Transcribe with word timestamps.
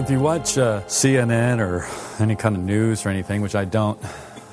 If 0.00 0.08
you 0.08 0.18
watch 0.18 0.56
uh, 0.56 0.80
CNN 0.86 1.58
or 1.58 1.86
any 2.22 2.34
kind 2.34 2.56
of 2.56 2.62
news 2.62 3.04
or 3.04 3.10
anything, 3.10 3.42
which 3.42 3.54
I 3.54 3.66
don't, 3.66 4.02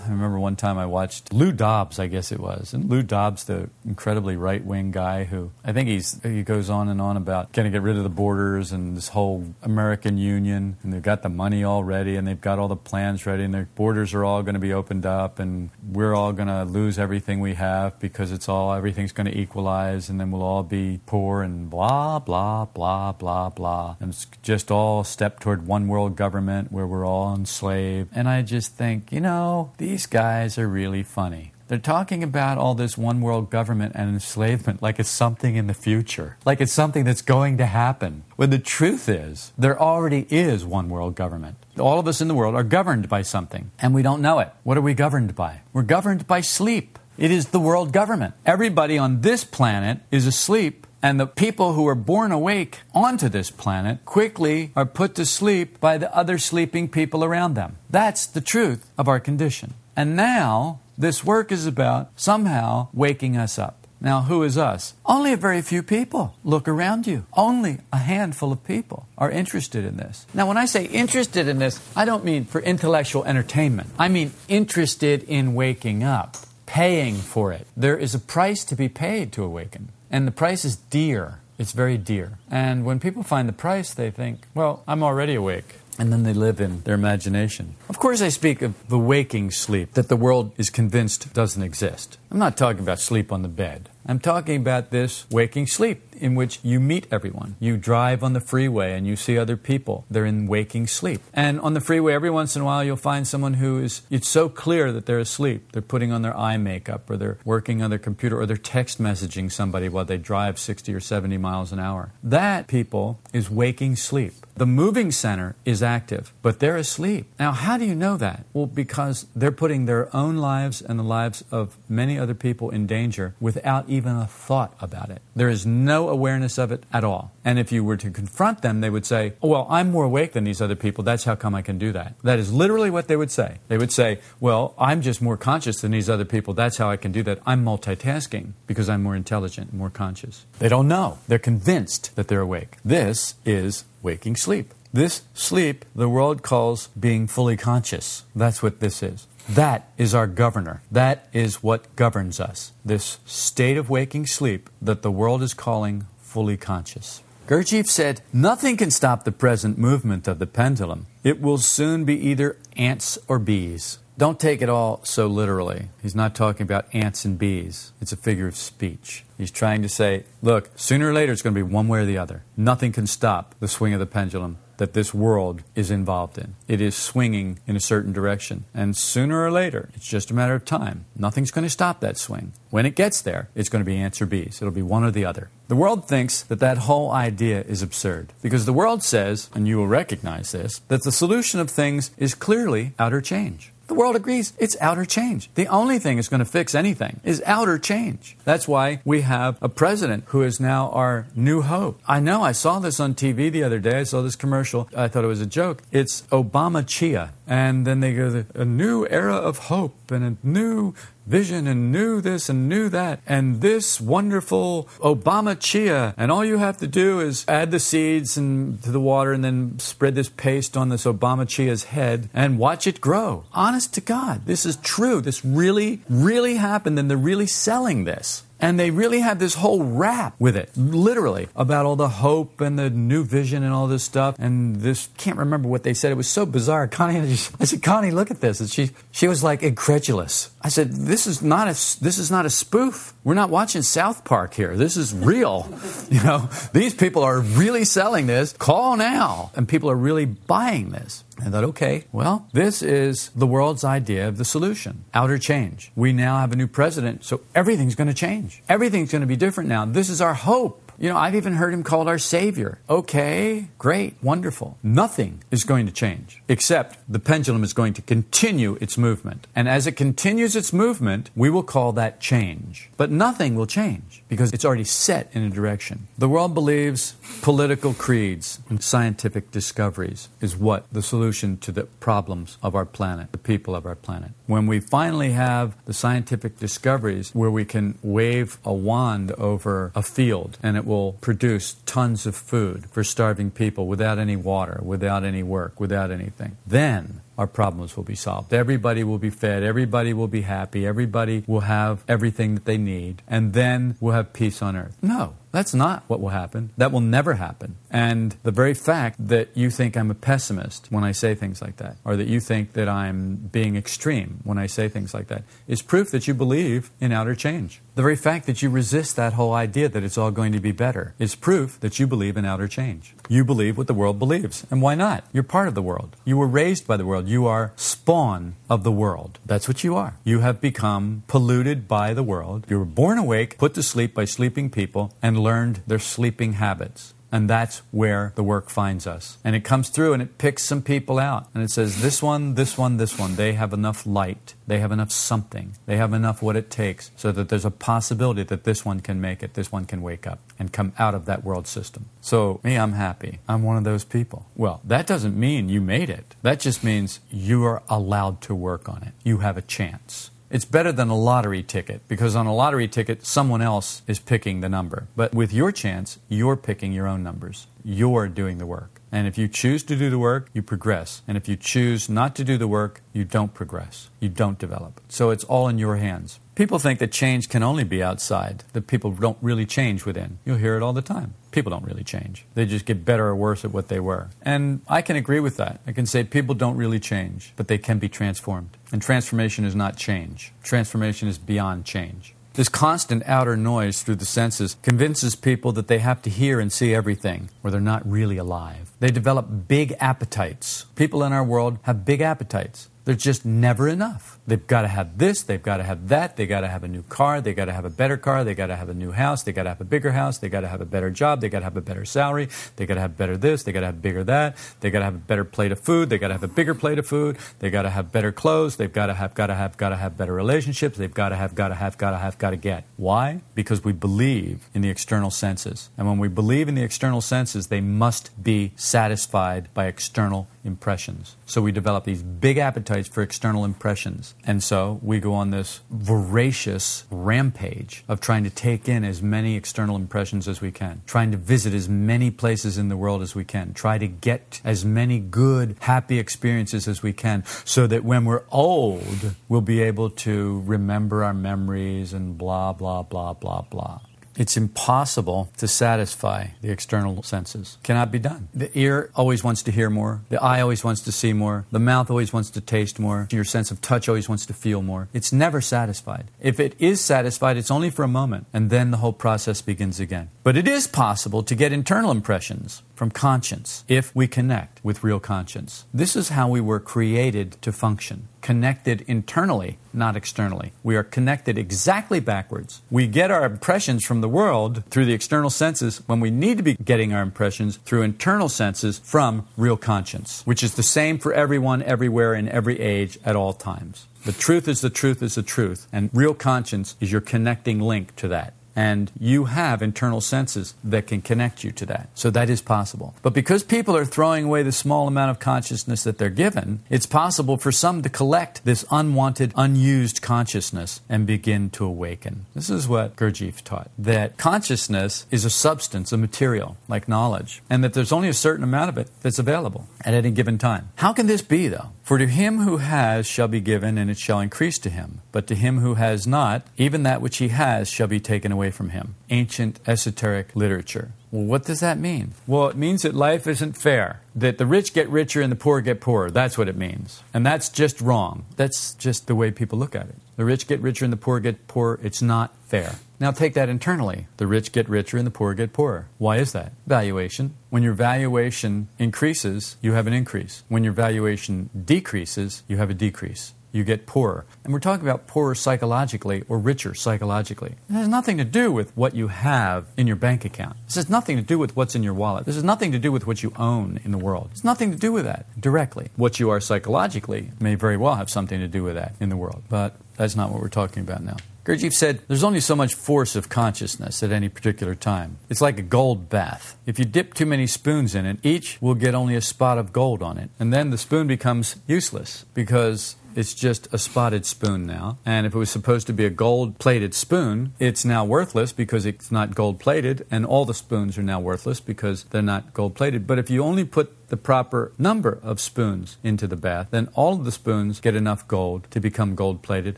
I 0.06 0.10
remember 0.10 0.38
one 0.38 0.56
time 0.56 0.78
I 0.78 0.86
watched 0.86 1.32
Lou 1.32 1.52
Dobbs, 1.52 1.98
I 1.98 2.06
guess 2.06 2.32
it 2.32 2.40
was, 2.40 2.72
and 2.72 2.88
Lou 2.88 3.02
Dobbs, 3.02 3.44
the 3.44 3.68
incredibly 3.84 4.36
right 4.36 4.64
wing 4.64 4.90
guy 4.90 5.24
who 5.24 5.50
I 5.64 5.72
think 5.72 5.88
he's 5.88 6.20
he 6.22 6.42
goes 6.42 6.70
on 6.70 6.88
and 6.88 7.00
on 7.00 7.16
about 7.16 7.52
going 7.52 7.64
to 7.64 7.70
get 7.70 7.82
rid 7.82 7.96
of 7.96 8.02
the 8.02 8.08
borders 8.08 8.72
and 8.72 8.96
this 8.96 9.08
whole 9.08 9.54
American 9.62 10.18
Union, 10.18 10.76
and 10.82 10.92
they've 10.92 11.02
got 11.02 11.22
the 11.22 11.28
money 11.28 11.64
all 11.64 11.82
ready 11.84 12.16
and 12.16 12.26
they've 12.26 12.40
got 12.40 12.58
all 12.58 12.68
the 12.68 12.76
plans 12.76 13.26
ready, 13.26 13.44
and 13.44 13.52
their 13.52 13.68
borders 13.74 14.14
are 14.14 14.24
all 14.24 14.42
going 14.42 14.54
to 14.54 14.60
be 14.60 14.72
opened 14.72 15.06
up, 15.06 15.38
and 15.38 15.70
we're 15.90 16.14
all 16.14 16.32
going 16.32 16.48
to 16.48 16.64
lose 16.64 16.98
everything 16.98 17.40
we 17.40 17.54
have 17.54 17.98
because 17.98 18.32
it's 18.32 18.48
all 18.48 18.72
everything's 18.72 19.12
going 19.12 19.26
to 19.26 19.36
equalize, 19.36 20.08
and 20.08 20.20
then 20.20 20.30
we'll 20.30 20.42
all 20.42 20.62
be 20.62 21.00
poor 21.06 21.42
and 21.42 21.68
blah 21.70 22.18
blah 22.18 22.64
blah 22.64 23.12
blah 23.12 23.48
blah, 23.50 23.96
and 24.00 24.10
it's 24.10 24.26
just 24.42 24.70
all 24.70 25.04
step 25.04 25.40
toward 25.40 25.66
one 25.66 25.88
world 25.88 26.16
government 26.16 26.70
where 26.70 26.86
we're 26.86 27.06
all 27.06 27.34
enslaved, 27.34 28.10
and 28.14 28.28
I 28.28 28.42
just 28.42 28.74
think 28.74 29.10
you 29.12 29.20
know 29.20 29.72
these 29.78 29.95
these 29.96 30.04
guys 30.04 30.58
are 30.58 30.68
really 30.68 31.02
funny. 31.02 31.52
They're 31.68 31.78
talking 31.78 32.22
about 32.22 32.58
all 32.58 32.74
this 32.74 32.98
one 32.98 33.22
world 33.22 33.48
government 33.48 33.92
and 33.94 34.10
enslavement 34.10 34.82
like 34.82 35.00
it's 35.00 35.08
something 35.08 35.56
in 35.56 35.68
the 35.68 35.72
future, 35.72 36.36
like 36.44 36.60
it's 36.60 36.70
something 36.70 37.04
that's 37.04 37.22
going 37.22 37.56
to 37.56 37.64
happen. 37.64 38.24
When 38.36 38.50
the 38.50 38.58
truth 38.58 39.08
is, 39.08 39.54
there 39.56 39.80
already 39.80 40.26
is 40.28 40.66
one 40.66 40.90
world 40.90 41.14
government. 41.14 41.56
All 41.78 41.98
of 41.98 42.06
us 42.06 42.20
in 42.20 42.28
the 42.28 42.34
world 42.34 42.54
are 42.54 42.62
governed 42.62 43.08
by 43.08 43.22
something, 43.22 43.70
and 43.78 43.94
we 43.94 44.02
don't 44.02 44.20
know 44.20 44.38
it. 44.38 44.50
What 44.64 44.76
are 44.76 44.82
we 44.82 44.92
governed 44.92 45.34
by? 45.34 45.62
We're 45.72 45.80
governed 45.80 46.26
by 46.26 46.42
sleep. 46.42 46.98
It 47.16 47.30
is 47.30 47.46
the 47.46 47.58
world 47.58 47.90
government. 47.90 48.34
Everybody 48.44 48.98
on 48.98 49.22
this 49.22 49.44
planet 49.44 50.00
is 50.10 50.26
asleep 50.26 50.86
and 51.06 51.20
the 51.20 51.26
people 51.26 51.74
who 51.74 51.86
are 51.86 51.94
born 51.94 52.32
awake 52.32 52.80
onto 52.92 53.28
this 53.28 53.50
planet 53.50 54.04
quickly 54.04 54.72
are 54.74 54.84
put 54.84 55.14
to 55.14 55.24
sleep 55.24 55.78
by 55.78 55.98
the 55.98 56.14
other 56.14 56.36
sleeping 56.36 56.88
people 56.88 57.22
around 57.22 57.54
them. 57.54 57.76
That's 57.88 58.26
the 58.26 58.40
truth 58.40 58.90
of 58.98 59.06
our 59.06 59.20
condition. 59.20 59.74
And 59.96 60.14
now, 60.14 60.80
this 60.98 61.24
work 61.24 61.50
is 61.50 61.66
about 61.66 62.10
somehow 62.16 62.88
waking 62.92 63.36
us 63.36 63.58
up. 63.58 63.86
Now, 63.98 64.22
who 64.22 64.42
is 64.42 64.58
us? 64.58 64.92
Only 65.06 65.32
a 65.32 65.38
very 65.38 65.62
few 65.62 65.82
people. 65.82 66.34
Look 66.44 66.68
around 66.68 67.06
you. 67.06 67.24
Only 67.32 67.78
a 67.90 67.96
handful 67.96 68.52
of 68.52 68.62
people 68.64 69.08
are 69.16 69.30
interested 69.30 69.86
in 69.86 69.96
this. 69.96 70.26
Now, 70.34 70.46
when 70.46 70.58
I 70.58 70.66
say 70.66 70.84
interested 70.84 71.48
in 71.48 71.58
this, 71.58 71.80
I 71.96 72.04
don't 72.04 72.24
mean 72.24 72.44
for 72.44 72.60
intellectual 72.60 73.24
entertainment. 73.24 73.88
I 73.98 74.08
mean 74.08 74.32
interested 74.48 75.22
in 75.22 75.54
waking 75.54 76.04
up, 76.04 76.36
paying 76.66 77.16
for 77.16 77.52
it. 77.52 77.66
There 77.74 77.96
is 77.96 78.14
a 78.14 78.18
price 78.18 78.64
to 78.66 78.76
be 78.76 78.90
paid 78.90 79.32
to 79.32 79.42
awaken, 79.42 79.88
and 80.10 80.26
the 80.26 80.32
price 80.32 80.66
is 80.66 80.76
dear. 80.76 81.38
It's 81.58 81.72
very 81.72 81.96
dear. 81.96 82.32
And 82.50 82.84
when 82.84 83.00
people 83.00 83.22
find 83.22 83.48
the 83.48 83.54
price, 83.54 83.94
they 83.94 84.10
think, 84.10 84.42
well, 84.54 84.84
I'm 84.86 85.02
already 85.02 85.34
awake 85.34 85.76
and 85.98 86.12
then 86.12 86.22
they 86.22 86.32
live 86.32 86.60
in 86.60 86.82
their 86.82 86.94
imagination. 86.94 87.76
Of 87.88 87.98
course, 87.98 88.20
I 88.22 88.28
speak 88.28 88.62
of 88.62 88.74
the 88.88 88.98
waking 88.98 89.50
sleep 89.50 89.92
that 89.94 90.08
the 90.08 90.16
world 90.16 90.52
is 90.56 90.70
convinced 90.70 91.32
doesn't 91.32 91.62
exist. 91.62 92.18
I'm 92.36 92.40
not 92.40 92.58
talking 92.58 92.82
about 92.82 93.00
sleep 93.00 93.32
on 93.32 93.40
the 93.40 93.48
bed. 93.48 93.88
I'm 94.04 94.18
talking 94.18 94.60
about 94.60 94.90
this 94.90 95.24
waking 95.30 95.68
sleep 95.68 96.02
in 96.12 96.34
which 96.34 96.60
you 96.62 96.78
meet 96.78 97.06
everyone. 97.10 97.56
You 97.58 97.78
drive 97.78 98.22
on 98.22 98.34
the 98.34 98.40
freeway 98.40 98.92
and 98.92 99.06
you 99.06 99.16
see 99.16 99.38
other 99.38 99.56
people. 99.56 100.04
They're 100.10 100.26
in 100.26 100.46
waking 100.46 100.88
sleep. 100.88 101.22
And 101.32 101.58
on 101.60 101.72
the 101.72 101.80
freeway, 101.80 102.12
every 102.12 102.28
once 102.28 102.54
in 102.54 102.60
a 102.60 102.64
while, 102.66 102.84
you'll 102.84 102.96
find 102.96 103.26
someone 103.26 103.54
who 103.54 103.82
is, 103.82 104.02
it's 104.10 104.28
so 104.28 104.50
clear 104.50 104.92
that 104.92 105.06
they're 105.06 105.18
asleep. 105.18 105.72
They're 105.72 105.80
putting 105.80 106.12
on 106.12 106.20
their 106.20 106.36
eye 106.36 106.58
makeup 106.58 107.08
or 107.08 107.16
they're 107.16 107.38
working 107.44 107.80
on 107.80 107.88
their 107.88 107.98
computer 107.98 108.38
or 108.38 108.44
they're 108.44 108.58
text 108.58 109.00
messaging 109.00 109.50
somebody 109.50 109.88
while 109.88 110.04
they 110.04 110.18
drive 110.18 110.58
60 110.58 110.92
or 110.92 111.00
70 111.00 111.38
miles 111.38 111.72
an 111.72 111.80
hour. 111.80 112.12
That, 112.22 112.66
people, 112.68 113.18
is 113.32 113.50
waking 113.50 113.96
sleep. 113.96 114.34
The 114.56 114.66
moving 114.66 115.10
center 115.10 115.56
is 115.64 115.82
active, 115.82 116.32
but 116.46 116.60
they're 116.60 116.76
asleep. 116.76 117.26
Now, 117.40 117.50
how 117.50 117.76
do 117.76 117.84
you 117.84 117.96
know 117.96 118.16
that? 118.18 118.44
Well, 118.52 118.66
because 118.66 119.26
they're 119.34 119.50
putting 119.50 119.86
their 119.86 120.14
own 120.14 120.36
lives 120.36 120.80
and 120.80 120.96
the 120.96 121.02
lives 121.02 121.42
of 121.50 121.76
many 121.88 122.20
other 122.20 122.34
people 122.34 122.70
in 122.70 122.86
danger 122.86 123.34
without 123.40 123.88
even 123.88 124.14
a 124.14 124.28
thought 124.28 124.72
about 124.80 125.10
it. 125.10 125.22
There 125.34 125.48
is 125.48 125.66
no 125.66 126.08
awareness 126.08 126.56
of 126.56 126.70
it 126.70 126.84
at 126.92 127.02
all. 127.02 127.32
And 127.44 127.58
if 127.58 127.72
you 127.72 127.82
were 127.82 127.96
to 127.96 128.10
confront 128.10 128.62
them, 128.62 128.80
they 128.80 128.90
would 128.90 129.04
say, 129.04 129.32
oh, 129.42 129.48
Well, 129.48 129.66
I'm 129.68 129.90
more 129.90 130.04
awake 130.04 130.34
than 130.34 130.44
these 130.44 130.62
other 130.62 130.76
people. 130.76 131.02
That's 131.02 131.24
how 131.24 131.34
come 131.34 131.52
I 131.52 131.62
can 131.62 131.78
do 131.78 131.90
that. 131.90 132.14
That 132.22 132.38
is 132.38 132.52
literally 132.52 132.90
what 132.90 133.08
they 133.08 133.16
would 133.16 133.32
say. 133.32 133.58
They 133.66 133.76
would 133.76 133.90
say, 133.90 134.20
Well, 134.38 134.72
I'm 134.78 135.02
just 135.02 135.20
more 135.20 135.36
conscious 135.36 135.80
than 135.80 135.90
these 135.90 136.08
other 136.08 136.24
people. 136.24 136.54
That's 136.54 136.76
how 136.76 136.88
I 136.88 136.96
can 136.96 137.10
do 137.10 137.24
that. 137.24 137.40
I'm 137.44 137.64
multitasking 137.64 138.52
because 138.68 138.88
I'm 138.88 139.02
more 139.02 139.16
intelligent, 139.16 139.74
more 139.74 139.90
conscious. 139.90 140.46
They 140.60 140.68
don't 140.68 140.86
know. 140.86 141.18
They're 141.26 141.40
convinced 141.40 142.14
that 142.14 142.28
they're 142.28 142.40
awake. 142.40 142.76
This 142.84 143.34
is 143.44 143.84
waking 144.00 144.36
sleep. 144.36 144.72
This 144.96 145.24
sleep, 145.34 145.84
the 145.94 146.08
world 146.08 146.42
calls 146.42 146.86
being 146.98 147.26
fully 147.26 147.58
conscious. 147.58 148.24
That's 148.34 148.62
what 148.62 148.80
this 148.80 149.02
is. 149.02 149.26
That 149.46 149.90
is 149.98 150.14
our 150.14 150.26
governor. 150.26 150.80
That 150.90 151.28
is 151.34 151.62
what 151.62 151.94
governs 151.96 152.40
us. 152.40 152.72
This 152.82 153.18
state 153.26 153.76
of 153.76 153.90
waking 153.90 154.26
sleep 154.26 154.70
that 154.80 155.02
the 155.02 155.10
world 155.10 155.42
is 155.42 155.52
calling 155.52 156.06
fully 156.18 156.56
conscious. 156.56 157.22
Gurdjieff 157.46 157.88
said, 157.88 158.22
Nothing 158.32 158.78
can 158.78 158.90
stop 158.90 159.24
the 159.24 159.32
present 159.32 159.76
movement 159.76 160.26
of 160.26 160.38
the 160.38 160.46
pendulum. 160.46 161.08
It 161.22 161.42
will 161.42 161.58
soon 161.58 162.06
be 162.06 162.18
either 162.30 162.56
ants 162.78 163.18
or 163.28 163.38
bees. 163.38 163.98
Don't 164.16 164.40
take 164.40 164.62
it 164.62 164.70
all 164.70 165.04
so 165.04 165.26
literally. 165.26 165.90
He's 166.00 166.14
not 166.14 166.34
talking 166.34 166.62
about 166.62 166.86
ants 166.94 167.26
and 167.26 167.38
bees. 167.38 167.92
It's 168.00 168.12
a 168.12 168.16
figure 168.16 168.46
of 168.46 168.56
speech. 168.56 169.26
He's 169.36 169.50
trying 169.50 169.82
to 169.82 169.90
say, 169.90 170.24
look, 170.40 170.70
sooner 170.74 171.10
or 171.10 171.12
later 171.12 171.32
it's 171.32 171.42
going 171.42 171.54
to 171.54 171.58
be 171.58 171.74
one 171.74 171.86
way 171.86 171.98
or 171.98 172.06
the 172.06 172.16
other. 172.16 172.44
Nothing 172.56 172.92
can 172.92 173.06
stop 173.06 173.54
the 173.60 173.68
swing 173.68 173.92
of 173.92 174.00
the 174.00 174.06
pendulum 174.06 174.56
that 174.78 174.92
this 174.92 175.14
world 175.14 175.62
is 175.74 175.90
involved 175.90 176.38
in. 176.38 176.54
It 176.68 176.80
is 176.80 176.94
swinging 176.94 177.58
in 177.66 177.76
a 177.76 177.80
certain 177.80 178.12
direction. 178.12 178.64
And 178.74 178.96
sooner 178.96 179.42
or 179.42 179.50
later, 179.50 179.90
it's 179.94 180.08
just 180.08 180.30
a 180.30 180.34
matter 180.34 180.54
of 180.54 180.64
time. 180.64 181.04
Nothing's 181.16 181.50
going 181.50 181.64
to 181.64 181.70
stop 181.70 182.00
that 182.00 182.18
swing. 182.18 182.52
When 182.70 182.86
it 182.86 182.96
gets 182.96 183.20
there, 183.20 183.48
it's 183.54 183.68
going 183.68 183.84
to 183.84 183.90
be 183.90 183.96
answer 183.96 184.26
B's. 184.26 184.60
It'll 184.60 184.72
be 184.72 184.82
one 184.82 185.04
or 185.04 185.10
the 185.10 185.24
other. 185.24 185.50
The 185.68 185.76
world 185.76 186.06
thinks 186.06 186.42
that 186.42 186.60
that 186.60 186.78
whole 186.78 187.10
idea 187.10 187.62
is 187.62 187.82
absurd 187.82 188.32
because 188.42 188.66
the 188.66 188.72
world 188.72 189.02
says, 189.02 189.50
and 189.54 189.66
you 189.66 189.78
will 189.78 189.88
recognize 189.88 190.52
this, 190.52 190.80
that 190.88 191.02
the 191.02 191.12
solution 191.12 191.60
of 191.60 191.70
things 191.70 192.10
is 192.16 192.34
clearly 192.34 192.92
outer 192.98 193.20
change. 193.20 193.72
The 193.86 193.94
world 193.94 194.16
agrees 194.16 194.52
it's 194.58 194.76
outer 194.80 195.04
change. 195.04 195.48
The 195.54 195.68
only 195.68 195.98
thing 195.98 196.16
that's 196.16 196.28
going 196.28 196.40
to 196.40 196.44
fix 196.44 196.74
anything 196.74 197.20
is 197.22 197.42
outer 197.46 197.78
change. 197.78 198.36
That's 198.44 198.66
why 198.66 199.00
we 199.04 199.20
have 199.20 199.58
a 199.62 199.68
president 199.68 200.24
who 200.28 200.42
is 200.42 200.58
now 200.58 200.90
our 200.90 201.26
new 201.36 201.62
hope. 201.62 202.00
I 202.08 202.18
know 202.18 202.42
I 202.42 202.52
saw 202.52 202.80
this 202.80 202.98
on 202.98 203.14
TV 203.14 203.50
the 203.50 203.62
other 203.62 203.78
day. 203.78 204.00
I 204.00 204.02
saw 204.02 204.22
this 204.22 204.34
commercial. 204.34 204.88
I 204.96 205.06
thought 205.06 205.24
it 205.24 205.28
was 205.28 205.40
a 205.40 205.46
joke. 205.46 205.82
It's 205.92 206.22
Obama 206.32 206.84
Chia. 206.86 207.32
And 207.46 207.86
then 207.86 208.00
they 208.00 208.12
go, 208.14 208.44
a 208.54 208.64
new 208.64 209.06
era 209.06 209.36
of 209.36 209.58
hope 209.70 210.10
and 210.10 210.24
a 210.24 210.46
new 210.46 210.94
vision 211.26 211.66
and 211.66 211.90
new 211.90 212.20
this 212.20 212.48
and 212.48 212.68
new 212.68 212.88
that 212.88 213.20
and 213.26 213.60
this 213.60 214.00
wonderful 214.00 214.88
Obama 215.00 215.58
chia 215.58 216.14
and 216.16 216.30
all 216.30 216.44
you 216.44 216.58
have 216.58 216.76
to 216.76 216.86
do 216.86 217.18
is 217.18 217.44
add 217.48 217.72
the 217.72 217.80
seeds 217.80 218.36
and 218.36 218.80
to 218.82 218.92
the 218.92 219.00
water 219.00 219.32
and 219.32 219.42
then 219.44 219.76
spread 219.78 220.14
this 220.14 220.28
paste 220.28 220.76
on 220.76 220.88
this 220.88 221.04
Obama 221.04 221.46
chia's 221.46 221.84
head 221.84 222.28
and 222.32 222.58
watch 222.58 222.86
it 222.86 223.00
grow. 223.00 223.44
Honest 223.52 223.92
to 223.94 224.00
God, 224.00 224.46
this 224.46 224.64
is 224.64 224.76
true. 224.76 225.20
This 225.20 225.44
really, 225.44 226.00
really 226.08 226.56
happened 226.56 226.98
and 226.98 227.10
they're 227.10 227.16
really 227.16 227.46
selling 227.46 228.04
this. 228.04 228.44
And 228.58 228.78
they 228.80 228.90
really 228.90 229.20
had 229.20 229.38
this 229.38 229.54
whole 229.54 229.82
rap 229.82 230.34
with 230.38 230.56
it, 230.56 230.70
literally, 230.76 231.48
about 231.54 231.84
all 231.84 231.96
the 231.96 232.08
hope 232.08 232.60
and 232.60 232.78
the 232.78 232.88
new 232.88 233.24
vision 233.24 233.62
and 233.62 233.72
all 233.72 233.86
this 233.86 234.02
stuff. 234.02 234.36
And 234.38 234.76
this 234.76 235.08
can't 235.18 235.36
remember 235.36 235.68
what 235.68 235.82
they 235.82 235.92
said. 235.94 236.10
It 236.12 236.16
was 236.16 236.28
so 236.28 236.46
bizarre. 236.46 236.88
Connie, 236.96 237.20
I, 237.20 237.26
just, 237.26 237.54
I 237.60 237.64
said, 237.64 237.82
Connie, 237.82 238.10
look 238.10 238.30
at 238.30 238.40
this. 238.40 238.60
And 238.60 238.70
she 238.70 238.90
she 239.12 239.28
was 239.28 239.42
like 239.42 239.62
incredulous. 239.62 240.50
I 240.62 240.68
said, 240.68 240.92
this 240.92 241.26
is 241.26 241.42
not 241.42 241.68
a 241.68 241.72
this 242.02 242.18
is 242.18 242.30
not 242.30 242.46
a 242.46 242.50
spoof. 242.50 243.12
We're 243.24 243.34
not 243.34 243.50
watching 243.50 243.82
South 243.82 244.24
Park 244.24 244.54
here. 244.54 244.76
This 244.76 244.96
is 244.96 245.14
real. 245.14 245.68
You 246.08 246.22
know, 246.22 246.48
these 246.72 246.94
people 246.94 247.22
are 247.24 247.40
really 247.40 247.84
selling 247.84 248.26
this. 248.26 248.52
Call 248.52 248.96
now, 248.96 249.50
and 249.56 249.68
people 249.68 249.90
are 249.90 249.96
really 249.96 250.24
buying 250.24 250.90
this. 250.90 251.24
I 251.38 251.50
thought, 251.50 251.64
okay, 251.64 252.04
well, 252.12 252.48
this 252.52 252.82
is 252.82 253.30
the 253.36 253.46
world's 253.46 253.84
idea 253.84 254.26
of 254.26 254.38
the 254.38 254.44
solution 254.44 255.04
outer 255.12 255.38
change. 255.38 255.92
We 255.94 256.12
now 256.12 256.38
have 256.38 256.52
a 256.52 256.56
new 256.56 256.66
president, 256.66 257.24
so 257.24 257.42
everything's 257.54 257.94
going 257.94 258.08
to 258.08 258.14
change. 258.14 258.62
Everything's 258.68 259.12
going 259.12 259.20
to 259.20 259.26
be 259.26 259.36
different 259.36 259.68
now. 259.68 259.84
This 259.84 260.08
is 260.08 260.20
our 260.20 260.34
hope. 260.34 260.85
You 260.98 261.10
know, 261.10 261.16
I've 261.16 261.34
even 261.34 261.54
heard 261.54 261.74
him 261.74 261.82
called 261.82 262.08
our 262.08 262.18
Savior. 262.18 262.78
Okay, 262.88 263.68
great, 263.78 264.16
wonderful. 264.22 264.78
Nothing 264.82 265.42
is 265.50 265.64
going 265.64 265.84
to 265.86 265.92
change, 265.92 266.42
except 266.48 266.98
the 267.06 267.18
pendulum 267.18 267.62
is 267.62 267.74
going 267.74 267.92
to 267.94 268.02
continue 268.02 268.78
its 268.80 268.96
movement. 268.96 269.46
And 269.54 269.68
as 269.68 269.86
it 269.86 269.92
continues 269.92 270.56
its 270.56 270.72
movement, 270.72 271.30
we 271.36 271.50
will 271.50 271.62
call 271.62 271.92
that 271.92 272.18
change. 272.20 272.90
But 272.96 273.10
nothing 273.10 273.56
will 273.56 273.66
change 273.66 274.22
because 274.28 274.52
it's 274.52 274.64
already 274.64 274.84
set 274.84 275.30
in 275.34 275.42
a 275.42 275.50
direction. 275.50 276.08
The 276.16 276.30
world 276.30 276.54
believes 276.54 277.14
political 277.42 277.92
creeds 277.92 278.60
and 278.70 278.82
scientific 278.82 279.50
discoveries 279.50 280.30
is 280.40 280.56
what 280.56 280.86
the 280.90 281.02
solution 281.02 281.58
to 281.58 281.72
the 281.72 281.84
problems 281.84 282.56
of 282.62 282.74
our 282.74 282.86
planet, 282.86 283.32
the 283.32 283.38
people 283.38 283.74
of 283.74 283.84
our 283.84 283.96
planet. 283.96 284.30
When 284.46 284.66
we 284.68 284.78
finally 284.78 285.32
have 285.32 285.74
the 285.86 285.92
scientific 285.92 286.58
discoveries 286.58 287.34
where 287.34 287.50
we 287.50 287.64
can 287.64 287.98
wave 288.00 288.58
a 288.64 288.72
wand 288.72 289.32
over 289.32 289.90
a 289.94 290.02
field 290.02 290.56
and 290.62 290.76
it 290.76 290.86
will 290.86 291.14
produce 291.14 291.74
tons 291.84 292.26
of 292.26 292.36
food 292.36 292.86
for 292.90 293.02
starving 293.02 293.50
people 293.50 293.88
without 293.88 294.18
any 294.20 294.36
water, 294.36 294.80
without 294.84 295.24
any 295.24 295.42
work, 295.42 295.80
without 295.80 296.12
anything, 296.12 296.56
then 296.64 297.22
our 297.36 297.46
problems 297.46 297.96
will 297.96 298.04
be 298.04 298.14
solved. 298.14 298.54
Everybody 298.54 299.04
will 299.04 299.18
be 299.18 299.30
fed, 299.30 299.62
everybody 299.62 300.12
will 300.12 300.28
be 300.28 300.42
happy, 300.42 300.86
everybody 300.86 301.44
will 301.46 301.60
have 301.60 302.02
everything 302.08 302.54
that 302.54 302.64
they 302.64 302.78
need, 302.78 303.22
and 303.26 303.52
then 303.52 303.96
we'll 304.00 304.14
have 304.14 304.32
peace 304.32 304.62
on 304.62 304.76
earth. 304.76 304.96
No, 305.02 305.34
that's 305.56 305.74
not 305.74 306.04
what 306.06 306.20
will 306.20 306.28
happen. 306.28 306.70
That 306.76 306.92
will 306.92 307.00
never 307.00 307.34
happen. 307.34 307.76
And 307.90 308.36
the 308.42 308.50
very 308.50 308.74
fact 308.74 309.16
that 309.28 309.48
you 309.54 309.70
think 309.70 309.96
I'm 309.96 310.10
a 310.10 310.14
pessimist 310.14 310.88
when 310.90 311.02
I 311.02 311.12
say 311.12 311.34
things 311.34 311.62
like 311.62 311.76
that, 311.76 311.96
or 312.04 312.14
that 312.16 312.28
you 312.28 312.40
think 312.40 312.74
that 312.74 312.88
I'm 312.88 313.36
being 313.36 313.74
extreme 313.74 314.40
when 314.44 314.58
I 314.58 314.66
say 314.66 314.88
things 314.88 315.14
like 315.14 315.28
that, 315.28 315.44
is 315.66 315.80
proof 315.80 316.10
that 316.10 316.28
you 316.28 316.34
believe 316.34 316.90
in 317.00 317.10
outer 317.10 317.34
change. 317.34 317.80
The 317.94 318.02
very 318.02 318.16
fact 318.16 318.44
that 318.44 318.60
you 318.60 318.68
resist 318.68 319.16
that 319.16 319.32
whole 319.32 319.54
idea 319.54 319.88
that 319.88 320.04
it's 320.04 320.18
all 320.18 320.30
going 320.30 320.52
to 320.52 320.60
be 320.60 320.72
better 320.72 321.14
is 321.18 321.34
proof 321.34 321.80
that 321.80 321.98
you 321.98 322.06
believe 322.06 322.36
in 322.36 322.44
outer 322.44 322.68
change. 322.68 323.14
You 323.26 323.42
believe 323.42 323.78
what 323.78 323.86
the 323.86 323.94
world 323.94 324.18
believes. 324.18 324.66
And 324.70 324.82
why 324.82 324.94
not? 324.94 325.24
You're 325.32 325.42
part 325.42 325.68
of 325.68 325.74
the 325.74 325.80
world. 325.80 326.16
You 326.26 326.36
were 326.36 326.46
raised 326.46 326.86
by 326.86 326.98
the 326.98 327.06
world. 327.06 327.26
You 327.26 327.46
are 327.46 327.72
spawn 327.76 328.56
of 328.68 328.84
the 328.84 328.92
world. 328.92 329.38
That's 329.46 329.66
what 329.66 329.82
you 329.82 329.96
are. 329.96 330.18
You 330.24 330.40
have 330.40 330.60
become 330.60 331.22
polluted 331.26 331.88
by 331.88 332.12
the 332.12 332.22
world. 332.22 332.66
You 332.68 332.78
were 332.78 332.84
born 332.84 333.16
awake, 333.16 333.56
put 333.56 333.72
to 333.74 333.82
sleep 333.82 334.12
by 334.12 334.26
sleeping 334.26 334.68
people, 334.68 335.14
and 335.22 335.38
learned 335.46 335.82
their 335.86 336.00
sleeping 336.00 336.54
habits. 336.54 337.14
And 337.32 337.50
that's 337.50 337.82
where 337.90 338.32
the 338.34 338.42
work 338.42 338.70
finds 338.70 339.06
us. 339.06 339.38
And 339.44 339.54
it 339.54 339.64
comes 339.64 339.90
through 339.90 340.12
and 340.14 340.22
it 340.22 340.38
picks 340.38 340.62
some 340.62 340.80
people 340.80 341.18
out. 341.18 341.48
And 341.54 341.62
it 341.62 341.70
says, 341.70 342.00
this 342.00 342.22
one, 342.22 342.54
this 342.54 342.78
one, 342.78 342.96
this 342.96 343.18
one, 343.18 343.34
they 343.36 343.52
have 343.52 343.72
enough 343.72 344.06
light. 344.06 344.54
They 344.66 344.78
have 344.78 344.92
enough 344.92 345.10
something. 345.10 345.74
They 345.86 345.96
have 345.96 346.12
enough 346.14 346.40
what 346.40 346.56
it 346.56 346.70
takes 346.70 347.10
so 347.16 347.32
that 347.32 347.48
there's 347.48 347.64
a 347.64 347.70
possibility 347.70 348.44
that 348.44 348.64
this 348.64 348.84
one 348.84 349.00
can 349.00 349.20
make 349.20 349.42
it, 349.42 349.54
this 349.54 349.70
one 349.70 349.84
can 349.86 350.02
wake 350.02 350.26
up 350.26 350.38
and 350.58 350.72
come 350.72 350.92
out 350.98 351.14
of 351.14 351.26
that 351.26 351.44
world 351.44 351.66
system. 351.66 352.06
So, 352.20 352.60
me, 352.62 352.76
I'm 352.76 352.92
happy. 352.92 353.40
I'm 353.48 353.62
one 353.62 353.76
of 353.76 353.84
those 353.84 354.04
people. 354.04 354.46
Well, 354.54 354.80
that 354.84 355.06
doesn't 355.06 355.36
mean 355.36 355.68
you 355.68 355.80
made 355.80 356.10
it. 356.10 356.36
That 356.42 356.60
just 356.60 356.82
means 356.82 357.20
you 357.30 357.64
are 357.64 357.82
allowed 357.88 358.40
to 358.42 358.54
work 358.54 358.88
on 358.88 359.02
it. 359.02 359.12
You 359.24 359.38
have 359.38 359.56
a 359.56 359.62
chance. 359.62 360.30
It's 360.48 360.64
better 360.64 360.92
than 360.92 361.08
a 361.08 361.16
lottery 361.16 361.62
ticket 361.62 362.06
because 362.06 362.36
on 362.36 362.46
a 362.46 362.54
lottery 362.54 362.86
ticket, 362.86 363.26
someone 363.26 363.60
else 363.60 364.02
is 364.06 364.20
picking 364.20 364.60
the 364.60 364.68
number. 364.68 365.08
But 365.16 365.34
with 365.34 365.52
your 365.52 365.72
chance, 365.72 366.18
you're 366.28 366.56
picking 366.56 366.92
your 366.92 367.08
own 367.08 367.22
numbers. 367.22 367.66
You're 367.84 368.28
doing 368.28 368.58
the 368.58 368.66
work. 368.66 369.00
And 369.10 369.26
if 369.26 369.38
you 369.38 369.48
choose 369.48 369.82
to 369.84 369.96
do 369.96 370.10
the 370.10 370.18
work, 370.18 370.50
you 370.52 370.62
progress. 370.62 371.22
And 371.26 371.36
if 371.36 371.48
you 371.48 371.56
choose 371.56 372.08
not 372.08 372.36
to 372.36 372.44
do 372.44 372.56
the 372.56 372.68
work, 372.68 373.02
you 373.12 373.24
don't 373.24 373.54
progress. 373.54 374.10
You 374.20 374.28
don't 374.28 374.58
develop. 374.58 375.00
So 375.08 375.30
it's 375.30 375.44
all 375.44 375.68
in 375.68 375.78
your 375.78 375.96
hands. 375.96 376.38
People 376.54 376.78
think 376.78 376.98
that 377.00 377.12
change 377.12 377.48
can 377.48 377.62
only 377.62 377.84
be 377.84 378.02
outside, 378.02 378.64
that 378.72 378.86
people 378.86 379.10
don't 379.12 379.38
really 379.42 379.66
change 379.66 380.04
within. 380.04 380.38
You'll 380.44 380.58
hear 380.58 380.76
it 380.76 380.82
all 380.82 380.92
the 380.92 381.02
time. 381.02 381.34
People 381.56 381.70
don't 381.70 381.86
really 381.86 382.04
change. 382.04 382.44
They 382.52 382.66
just 382.66 382.84
get 382.84 383.06
better 383.06 383.28
or 383.28 383.34
worse 383.34 383.64
at 383.64 383.70
what 383.70 383.88
they 383.88 383.98
were. 383.98 384.28
And 384.42 384.82
I 384.88 385.00
can 385.00 385.16
agree 385.16 385.40
with 385.40 385.56
that. 385.56 385.80
I 385.86 385.92
can 385.92 386.04
say 386.04 386.22
people 386.22 386.54
don't 386.54 386.76
really 386.76 387.00
change, 387.00 387.54
but 387.56 387.66
they 387.66 387.78
can 387.78 387.98
be 387.98 388.10
transformed. 388.10 388.76
And 388.92 389.00
transformation 389.00 389.64
is 389.64 389.74
not 389.74 389.96
change, 389.96 390.52
transformation 390.62 391.28
is 391.28 391.38
beyond 391.38 391.86
change. 391.86 392.34
This 392.52 392.68
constant 392.68 393.22
outer 393.24 393.56
noise 393.56 394.02
through 394.02 394.16
the 394.16 394.26
senses 394.26 394.76
convinces 394.82 395.34
people 395.34 395.72
that 395.72 395.88
they 395.88 396.00
have 396.00 396.20
to 396.22 396.30
hear 396.30 396.60
and 396.60 396.70
see 396.70 396.94
everything, 396.94 397.48
or 397.64 397.70
they're 397.70 397.80
not 397.80 398.06
really 398.06 398.36
alive. 398.36 398.92
They 399.00 399.10
develop 399.10 399.66
big 399.66 399.94
appetites. 399.98 400.84
People 400.94 401.24
in 401.24 401.32
our 401.32 401.44
world 401.44 401.78
have 401.84 402.04
big 402.04 402.20
appetites. 402.20 402.90
There's 403.06 403.22
just 403.22 403.46
never 403.46 403.88
enough. 403.88 404.35
They've 404.46 404.64
got 404.64 404.82
to 404.82 404.88
have 404.88 405.18
this, 405.18 405.42
they've 405.42 405.62
got 405.62 405.78
to 405.78 405.82
have 405.82 406.08
that, 406.08 406.36
they 406.36 406.46
got 406.46 406.60
to 406.60 406.68
have 406.68 406.84
a 406.84 406.88
new 406.88 407.02
car, 407.02 407.40
they 407.40 407.52
got 407.52 407.64
to 407.64 407.72
have 407.72 407.84
a 407.84 407.90
better 407.90 408.16
car, 408.16 408.44
they 408.44 408.54
got 408.54 408.68
to 408.68 408.76
have 408.76 408.88
a 408.88 408.94
new 408.94 409.10
house, 409.10 409.42
they 409.42 409.52
got 409.52 409.64
to 409.64 409.70
have 409.70 409.80
a 409.80 409.84
bigger 409.84 410.12
house, 410.12 410.38
they 410.38 410.48
got 410.48 410.60
to 410.60 410.68
have 410.68 410.80
a 410.80 410.86
better 410.86 411.10
job, 411.10 411.40
they 411.40 411.48
got 411.48 411.60
to 411.60 411.64
have 411.64 411.76
a 411.76 411.80
better 411.80 412.04
salary, 412.04 412.48
they 412.76 412.86
got 412.86 412.94
to 412.94 413.00
have 413.00 413.16
better 413.16 413.36
this, 413.36 413.64
they 413.64 413.72
got 413.72 413.80
to 413.80 413.86
have 413.86 414.00
bigger 414.00 414.22
that, 414.22 414.56
they 414.80 414.90
got 414.90 415.00
to 415.00 415.04
have 415.04 415.16
a 415.16 415.18
better 415.18 415.44
plate 415.44 415.72
of 415.72 415.80
food, 415.80 416.10
they 416.10 416.18
got 416.18 416.28
to 416.28 416.34
have 416.34 416.44
a 416.44 416.48
bigger 416.48 416.74
plate 416.74 416.98
of 416.98 417.06
food, 417.06 417.36
they 417.58 417.70
got 417.70 417.82
to 417.82 417.90
have 417.90 418.12
better 418.12 418.30
clothes, 418.30 418.76
they've 418.76 418.92
got 418.92 419.06
to 419.06 419.14
have, 419.14 419.34
got 419.34 419.48
to 419.48 419.54
have, 419.56 419.76
got 419.76 419.88
to 419.88 419.96
have 419.96 420.16
better 420.16 420.32
relationships, 420.32 420.96
they've 420.96 421.12
got 421.12 421.30
to 421.30 421.36
have, 421.36 421.56
got 421.56 421.68
to 421.68 421.74
have, 421.74 421.98
got 421.98 422.12
to 422.12 422.18
have, 422.18 422.38
got 422.38 422.50
to 422.50 422.56
get. 422.56 422.84
Why? 422.96 423.40
Because 423.56 423.82
we 423.82 423.92
believe 423.92 424.68
in 424.74 424.82
the 424.82 424.90
external 424.90 425.32
senses. 425.32 425.90
And 425.98 426.06
when 426.06 426.18
we 426.18 426.28
believe 426.28 426.68
in 426.68 426.76
the 426.76 426.84
external 426.84 427.20
senses, 427.20 427.66
they 427.66 427.80
must 427.80 428.30
be 428.40 428.72
satisfied 428.76 429.74
by 429.74 429.86
external 429.86 430.46
impressions. 430.66 431.36
So 431.46 431.62
we 431.62 431.72
develop 431.72 432.04
these 432.04 432.22
big 432.22 432.58
appetites 432.58 433.08
for 433.08 433.22
external 433.22 433.64
impressions. 433.64 434.34
And 434.44 434.62
so 434.62 435.00
we 435.02 435.18
go 435.18 435.34
on 435.34 435.50
this 435.50 435.80
voracious 435.90 437.04
rampage 437.10 438.04
of 438.06 438.20
trying 438.20 438.44
to 438.44 438.50
take 438.50 438.88
in 438.88 439.04
as 439.04 439.20
many 439.20 439.56
external 439.56 439.96
impressions 439.96 440.46
as 440.46 440.60
we 440.60 440.70
can, 440.70 441.02
trying 441.06 441.32
to 441.32 441.36
visit 441.36 441.74
as 441.74 441.88
many 441.88 442.30
places 442.30 442.78
in 442.78 442.88
the 442.88 442.96
world 442.96 443.22
as 443.22 443.34
we 443.34 443.44
can, 443.44 443.74
try 443.74 443.98
to 443.98 444.06
get 444.06 444.60
as 444.62 444.84
many 444.84 445.18
good, 445.18 445.76
happy 445.80 446.20
experiences 446.20 446.86
as 446.86 447.02
we 447.02 447.12
can, 447.12 447.44
so 447.64 447.88
that 447.88 448.04
when 448.04 448.24
we're 448.24 448.44
old, 448.52 449.34
we'll 449.48 449.60
be 449.60 449.82
able 449.82 450.10
to 450.10 450.62
remember 450.64 451.24
our 451.24 451.34
memories 451.34 452.12
and 452.12 452.38
blah, 452.38 452.72
blah, 452.72 453.02
blah, 453.02 453.32
blah, 453.32 453.62
blah. 453.62 454.00
It's 454.36 454.56
impossible 454.56 455.50
to 455.56 455.66
satisfy 455.66 456.48
the 456.60 456.70
external 456.70 457.22
senses. 457.22 457.78
Cannot 457.82 458.12
be 458.12 458.18
done. 458.18 458.48
The 458.54 458.70
ear 458.78 459.10
always 459.14 459.42
wants 459.42 459.62
to 459.64 459.72
hear 459.72 459.88
more. 459.88 460.22
The 460.28 460.42
eye 460.42 460.60
always 460.60 460.84
wants 460.84 461.00
to 461.02 461.12
see 461.12 461.32
more. 461.32 461.64
The 461.72 461.78
mouth 461.78 462.10
always 462.10 462.32
wants 462.32 462.50
to 462.50 462.60
taste 462.60 462.98
more. 462.98 463.28
Your 463.30 463.44
sense 463.44 463.70
of 463.70 463.80
touch 463.80 464.08
always 464.08 464.28
wants 464.28 464.46
to 464.46 464.54
feel 464.54 464.82
more. 464.82 465.08
It's 465.12 465.32
never 465.32 465.60
satisfied. 465.60 466.30
If 466.40 466.60
it 466.60 466.74
is 466.78 467.00
satisfied, 467.00 467.56
it's 467.56 467.70
only 467.70 467.90
for 467.90 468.02
a 468.02 468.08
moment, 468.08 468.46
and 468.52 468.70
then 468.70 468.90
the 468.90 468.98
whole 468.98 469.12
process 469.12 469.62
begins 469.62 470.00
again. 470.00 470.30
But 470.42 470.56
it 470.56 470.68
is 470.68 470.86
possible 470.86 471.42
to 471.42 471.54
get 471.54 471.72
internal 471.72 472.10
impressions 472.10 472.82
from 472.96 473.10
conscience 473.10 473.84
if 473.86 474.14
we 474.16 474.26
connect 474.26 474.82
with 474.82 475.04
real 475.04 475.20
conscience. 475.20 475.84
This 475.94 476.16
is 476.16 476.30
how 476.30 476.48
we 476.48 476.60
were 476.60 476.80
created 476.80 477.56
to 477.62 477.70
function 477.70 478.28
connected 478.46 479.02
internally, 479.08 479.76
not 479.92 480.14
externally. 480.14 480.70
We 480.84 480.94
are 480.94 481.02
connected 481.02 481.58
exactly 481.58 482.20
backwards. 482.20 482.80
We 482.92 483.08
get 483.08 483.32
our 483.32 483.44
impressions 483.44 484.04
from 484.04 484.20
the 484.20 484.28
world 484.28 484.84
through 484.88 485.06
the 485.06 485.14
external 485.14 485.50
senses 485.50 486.00
when 486.06 486.20
we 486.20 486.30
need 486.30 486.56
to 486.58 486.62
be 486.62 486.74
getting 486.76 487.12
our 487.12 487.22
impressions 487.22 487.78
through 487.78 488.02
internal 488.02 488.48
senses 488.48 489.00
from 489.00 489.48
real 489.56 489.76
conscience, 489.76 490.42
which 490.44 490.62
is 490.62 490.74
the 490.74 490.84
same 490.84 491.18
for 491.18 491.34
everyone, 491.34 491.82
everywhere, 491.82 492.34
in 492.34 492.48
every 492.48 492.78
age, 492.78 493.18
at 493.24 493.34
all 493.34 493.52
times. 493.52 494.06
The 494.24 494.30
truth 494.30 494.68
is 494.68 494.80
the 494.80 494.90
truth 494.90 495.24
is 495.24 495.34
the 495.34 495.42
truth, 495.42 495.88
and 495.92 496.08
real 496.12 496.32
conscience 496.32 496.94
is 497.00 497.10
your 497.10 497.20
connecting 497.20 497.80
link 497.80 498.14
to 498.14 498.28
that. 498.28 498.54
And 498.76 499.10
you 499.18 499.46
have 499.46 499.80
internal 499.80 500.20
senses 500.20 500.74
that 500.84 501.06
can 501.06 501.22
connect 501.22 501.64
you 501.64 501.72
to 501.72 501.86
that. 501.86 502.10
So 502.14 502.30
that 502.30 502.50
is 502.50 502.60
possible. 502.60 503.14
But 503.22 503.32
because 503.32 503.64
people 503.64 503.96
are 503.96 504.04
throwing 504.04 504.44
away 504.44 504.62
the 504.62 504.70
small 504.70 505.08
amount 505.08 505.30
of 505.30 505.38
consciousness 505.38 506.04
that 506.04 506.18
they're 506.18 506.28
given, 506.28 506.80
it's 506.90 507.06
possible 507.06 507.56
for 507.56 507.72
some 507.72 508.02
to 508.02 508.10
collect 508.10 508.64
this 508.64 508.84
unwanted, 508.90 509.52
unused 509.56 510.20
consciousness 510.20 511.00
and 511.08 511.26
begin 511.26 511.70
to 511.70 511.84
awaken. 511.86 512.44
This 512.54 512.68
is 512.68 512.86
what 512.86 513.16
Gurdjieff 513.16 513.62
taught 513.62 513.90
that 513.98 514.36
consciousness 514.36 515.26
is 515.30 515.44
a 515.44 515.50
substance, 515.50 516.12
a 516.12 516.16
material, 516.16 516.76
like 516.86 517.08
knowledge, 517.08 517.62
and 517.70 517.82
that 517.82 517.94
there's 517.94 518.12
only 518.12 518.28
a 518.28 518.34
certain 518.34 518.64
amount 518.64 518.90
of 518.90 518.98
it 518.98 519.08
that's 519.22 519.38
available 519.38 519.88
at 520.04 520.14
any 520.14 520.30
given 520.30 520.58
time. 520.58 520.90
How 520.96 521.12
can 521.12 521.26
this 521.26 521.42
be, 521.42 521.68
though? 521.68 521.90
For 522.06 522.18
to 522.18 522.28
him 522.28 522.60
who 522.60 522.76
has 522.76 523.26
shall 523.26 523.48
be 523.48 523.60
given, 523.60 523.98
and 523.98 524.08
it 524.08 524.16
shall 524.16 524.38
increase 524.38 524.78
to 524.78 524.90
him. 524.90 525.22
But 525.32 525.48
to 525.48 525.56
him 525.56 525.80
who 525.80 525.94
has 525.94 526.24
not, 526.24 526.64
even 526.76 527.02
that 527.02 527.20
which 527.20 527.38
he 527.38 527.48
has 527.48 527.90
shall 527.90 528.06
be 528.06 528.20
taken 528.20 528.52
away 528.52 528.70
from 528.70 528.90
him. 528.90 529.16
Ancient 529.28 529.80
esoteric 529.88 530.54
literature. 530.54 531.10
Well, 531.32 531.42
what 531.42 531.64
does 531.64 531.80
that 531.80 531.98
mean? 531.98 532.34
Well, 532.46 532.68
it 532.68 532.76
means 532.76 533.02
that 533.02 533.16
life 533.16 533.48
isn't 533.48 533.72
fair, 533.72 534.20
that 534.36 534.56
the 534.58 534.66
rich 534.66 534.94
get 534.94 535.08
richer 535.08 535.42
and 535.42 535.50
the 535.50 535.56
poor 535.56 535.80
get 535.80 536.00
poorer. 536.00 536.30
That's 536.30 536.56
what 536.56 536.68
it 536.68 536.76
means. 536.76 537.24
And 537.34 537.44
that's 537.44 537.68
just 537.68 538.00
wrong. 538.00 538.44
That's 538.54 538.94
just 538.94 539.26
the 539.26 539.34
way 539.34 539.50
people 539.50 539.76
look 539.76 539.96
at 539.96 540.08
it. 540.08 540.14
The 540.36 540.44
rich 540.44 540.68
get 540.68 540.80
richer 540.80 541.04
and 541.04 541.12
the 541.12 541.16
poor 541.16 541.40
get 541.40 541.66
poorer. 541.66 541.98
It's 542.04 542.22
not 542.22 542.54
fair. 542.68 543.00
Now 543.18 543.30
take 543.30 543.54
that 543.54 543.68
internally. 543.68 544.26
The 544.36 544.46
rich 544.46 544.72
get 544.72 544.88
richer 544.88 545.16
and 545.16 545.26
the 545.26 545.30
poor 545.30 545.54
get 545.54 545.72
poorer. 545.72 546.08
Why 546.18 546.36
is 546.36 546.52
that? 546.52 546.72
Valuation. 546.86 547.54
When 547.70 547.82
your 547.82 547.94
valuation 547.94 548.88
increases, 548.98 549.76
you 549.80 549.92
have 549.92 550.06
an 550.06 550.12
increase. 550.12 550.64
When 550.68 550.84
your 550.84 550.92
valuation 550.92 551.70
decreases, 551.84 552.62
you 552.68 552.76
have 552.76 552.90
a 552.90 552.94
decrease. 552.94 553.54
you 553.76 553.84
get 553.84 554.06
poorer. 554.06 554.46
And 554.64 554.72
we're 554.72 554.80
talking 554.80 555.06
about 555.06 555.26
poorer 555.26 555.54
psychologically 555.54 556.44
or 556.48 556.58
richer 556.58 556.94
psychologically. 556.94 557.74
It 557.90 557.92
has 557.92 558.08
nothing 558.08 558.38
to 558.38 558.44
do 558.44 558.72
with 558.72 558.96
what 558.96 559.14
you 559.14 559.28
have 559.28 559.86
in 559.96 560.06
your 560.06 560.16
bank 560.16 560.44
account. 560.44 560.76
This 560.86 560.94
has 560.96 561.10
nothing 561.10 561.36
to 561.36 561.42
do 561.42 561.58
with 561.58 561.76
what's 561.76 561.94
in 561.94 562.02
your 562.02 562.14
wallet. 562.14 562.46
This 562.46 562.54
has 562.54 562.64
nothing 562.64 562.90
to 562.92 562.98
do 562.98 563.12
with 563.12 563.26
what 563.26 563.42
you 563.42 563.52
own 563.56 564.00
in 564.04 564.12
the 564.12 564.18
world. 564.18 564.48
It's 564.52 564.64
nothing 564.64 564.90
to 564.92 564.96
do 564.96 565.12
with 565.12 565.26
that 565.26 565.46
directly. 565.60 566.08
What 566.16 566.40
you 566.40 566.50
are 566.50 566.60
psychologically 566.60 567.50
may 567.60 567.74
very 567.74 567.96
well 567.96 568.14
have 568.14 568.30
something 568.30 568.58
to 568.58 568.68
do 568.68 568.82
with 568.82 568.94
that 568.94 569.14
in 569.20 569.28
the 569.28 569.36
world. 569.36 569.62
But 569.68 569.96
that's 570.16 570.34
not 570.36 570.50
what 570.50 570.62
we're 570.62 570.68
talking 570.68 571.02
about 571.02 571.22
now. 571.22 571.36
Gurdjieff 571.66 571.94
said, 571.94 572.20
There's 572.28 572.44
only 572.44 572.60
so 572.60 572.76
much 572.76 572.94
force 572.94 573.34
of 573.34 573.48
consciousness 573.48 574.22
at 574.22 574.30
any 574.30 574.48
particular 574.48 574.94
time. 574.94 575.38
It's 575.48 575.60
like 575.60 575.80
a 575.80 575.82
gold 575.82 576.28
bath. 576.28 576.76
If 576.86 577.00
you 577.00 577.04
dip 577.04 577.34
too 577.34 577.44
many 577.44 577.66
spoons 577.66 578.14
in 578.14 578.24
it, 578.24 578.38
each 578.44 578.80
will 578.80 578.94
get 578.94 579.16
only 579.16 579.34
a 579.34 579.40
spot 579.40 579.76
of 579.76 579.92
gold 579.92 580.22
on 580.22 580.38
it. 580.38 580.50
And 580.60 580.72
then 580.72 580.90
the 580.90 580.98
spoon 580.98 581.26
becomes 581.26 581.74
useless 581.88 582.44
because 582.54 583.16
it's 583.34 583.52
just 583.52 583.92
a 583.92 583.98
spotted 583.98 584.46
spoon 584.46 584.86
now. 584.86 585.18
And 585.26 585.44
if 585.44 585.56
it 585.56 585.58
was 585.58 585.70
supposed 585.70 586.06
to 586.06 586.12
be 586.12 586.24
a 586.24 586.30
gold 586.30 586.78
plated 586.78 587.14
spoon, 587.14 587.74
it's 587.80 588.04
now 588.04 588.24
worthless 588.24 588.72
because 588.72 589.04
it's 589.04 589.32
not 589.32 589.56
gold 589.56 589.80
plated, 589.80 590.24
and 590.30 590.46
all 590.46 590.64
the 590.64 590.72
spoons 590.72 591.18
are 591.18 591.22
now 591.22 591.40
worthless 591.40 591.80
because 591.80 592.24
they're 592.24 592.42
not 592.42 592.74
gold 592.74 592.94
plated. 592.94 593.26
But 593.26 593.40
if 593.40 593.50
you 593.50 593.64
only 593.64 593.84
put 593.84 594.15
the 594.28 594.36
proper 594.36 594.92
number 594.98 595.38
of 595.42 595.60
spoons 595.60 596.16
into 596.22 596.46
the 596.46 596.56
bath, 596.56 596.88
then 596.90 597.08
all 597.14 597.34
of 597.34 597.44
the 597.44 597.52
spoons 597.52 598.00
get 598.00 598.16
enough 598.16 598.46
gold 598.48 598.86
to 598.90 599.00
become 599.00 599.34
gold 599.34 599.62
plated 599.62 599.96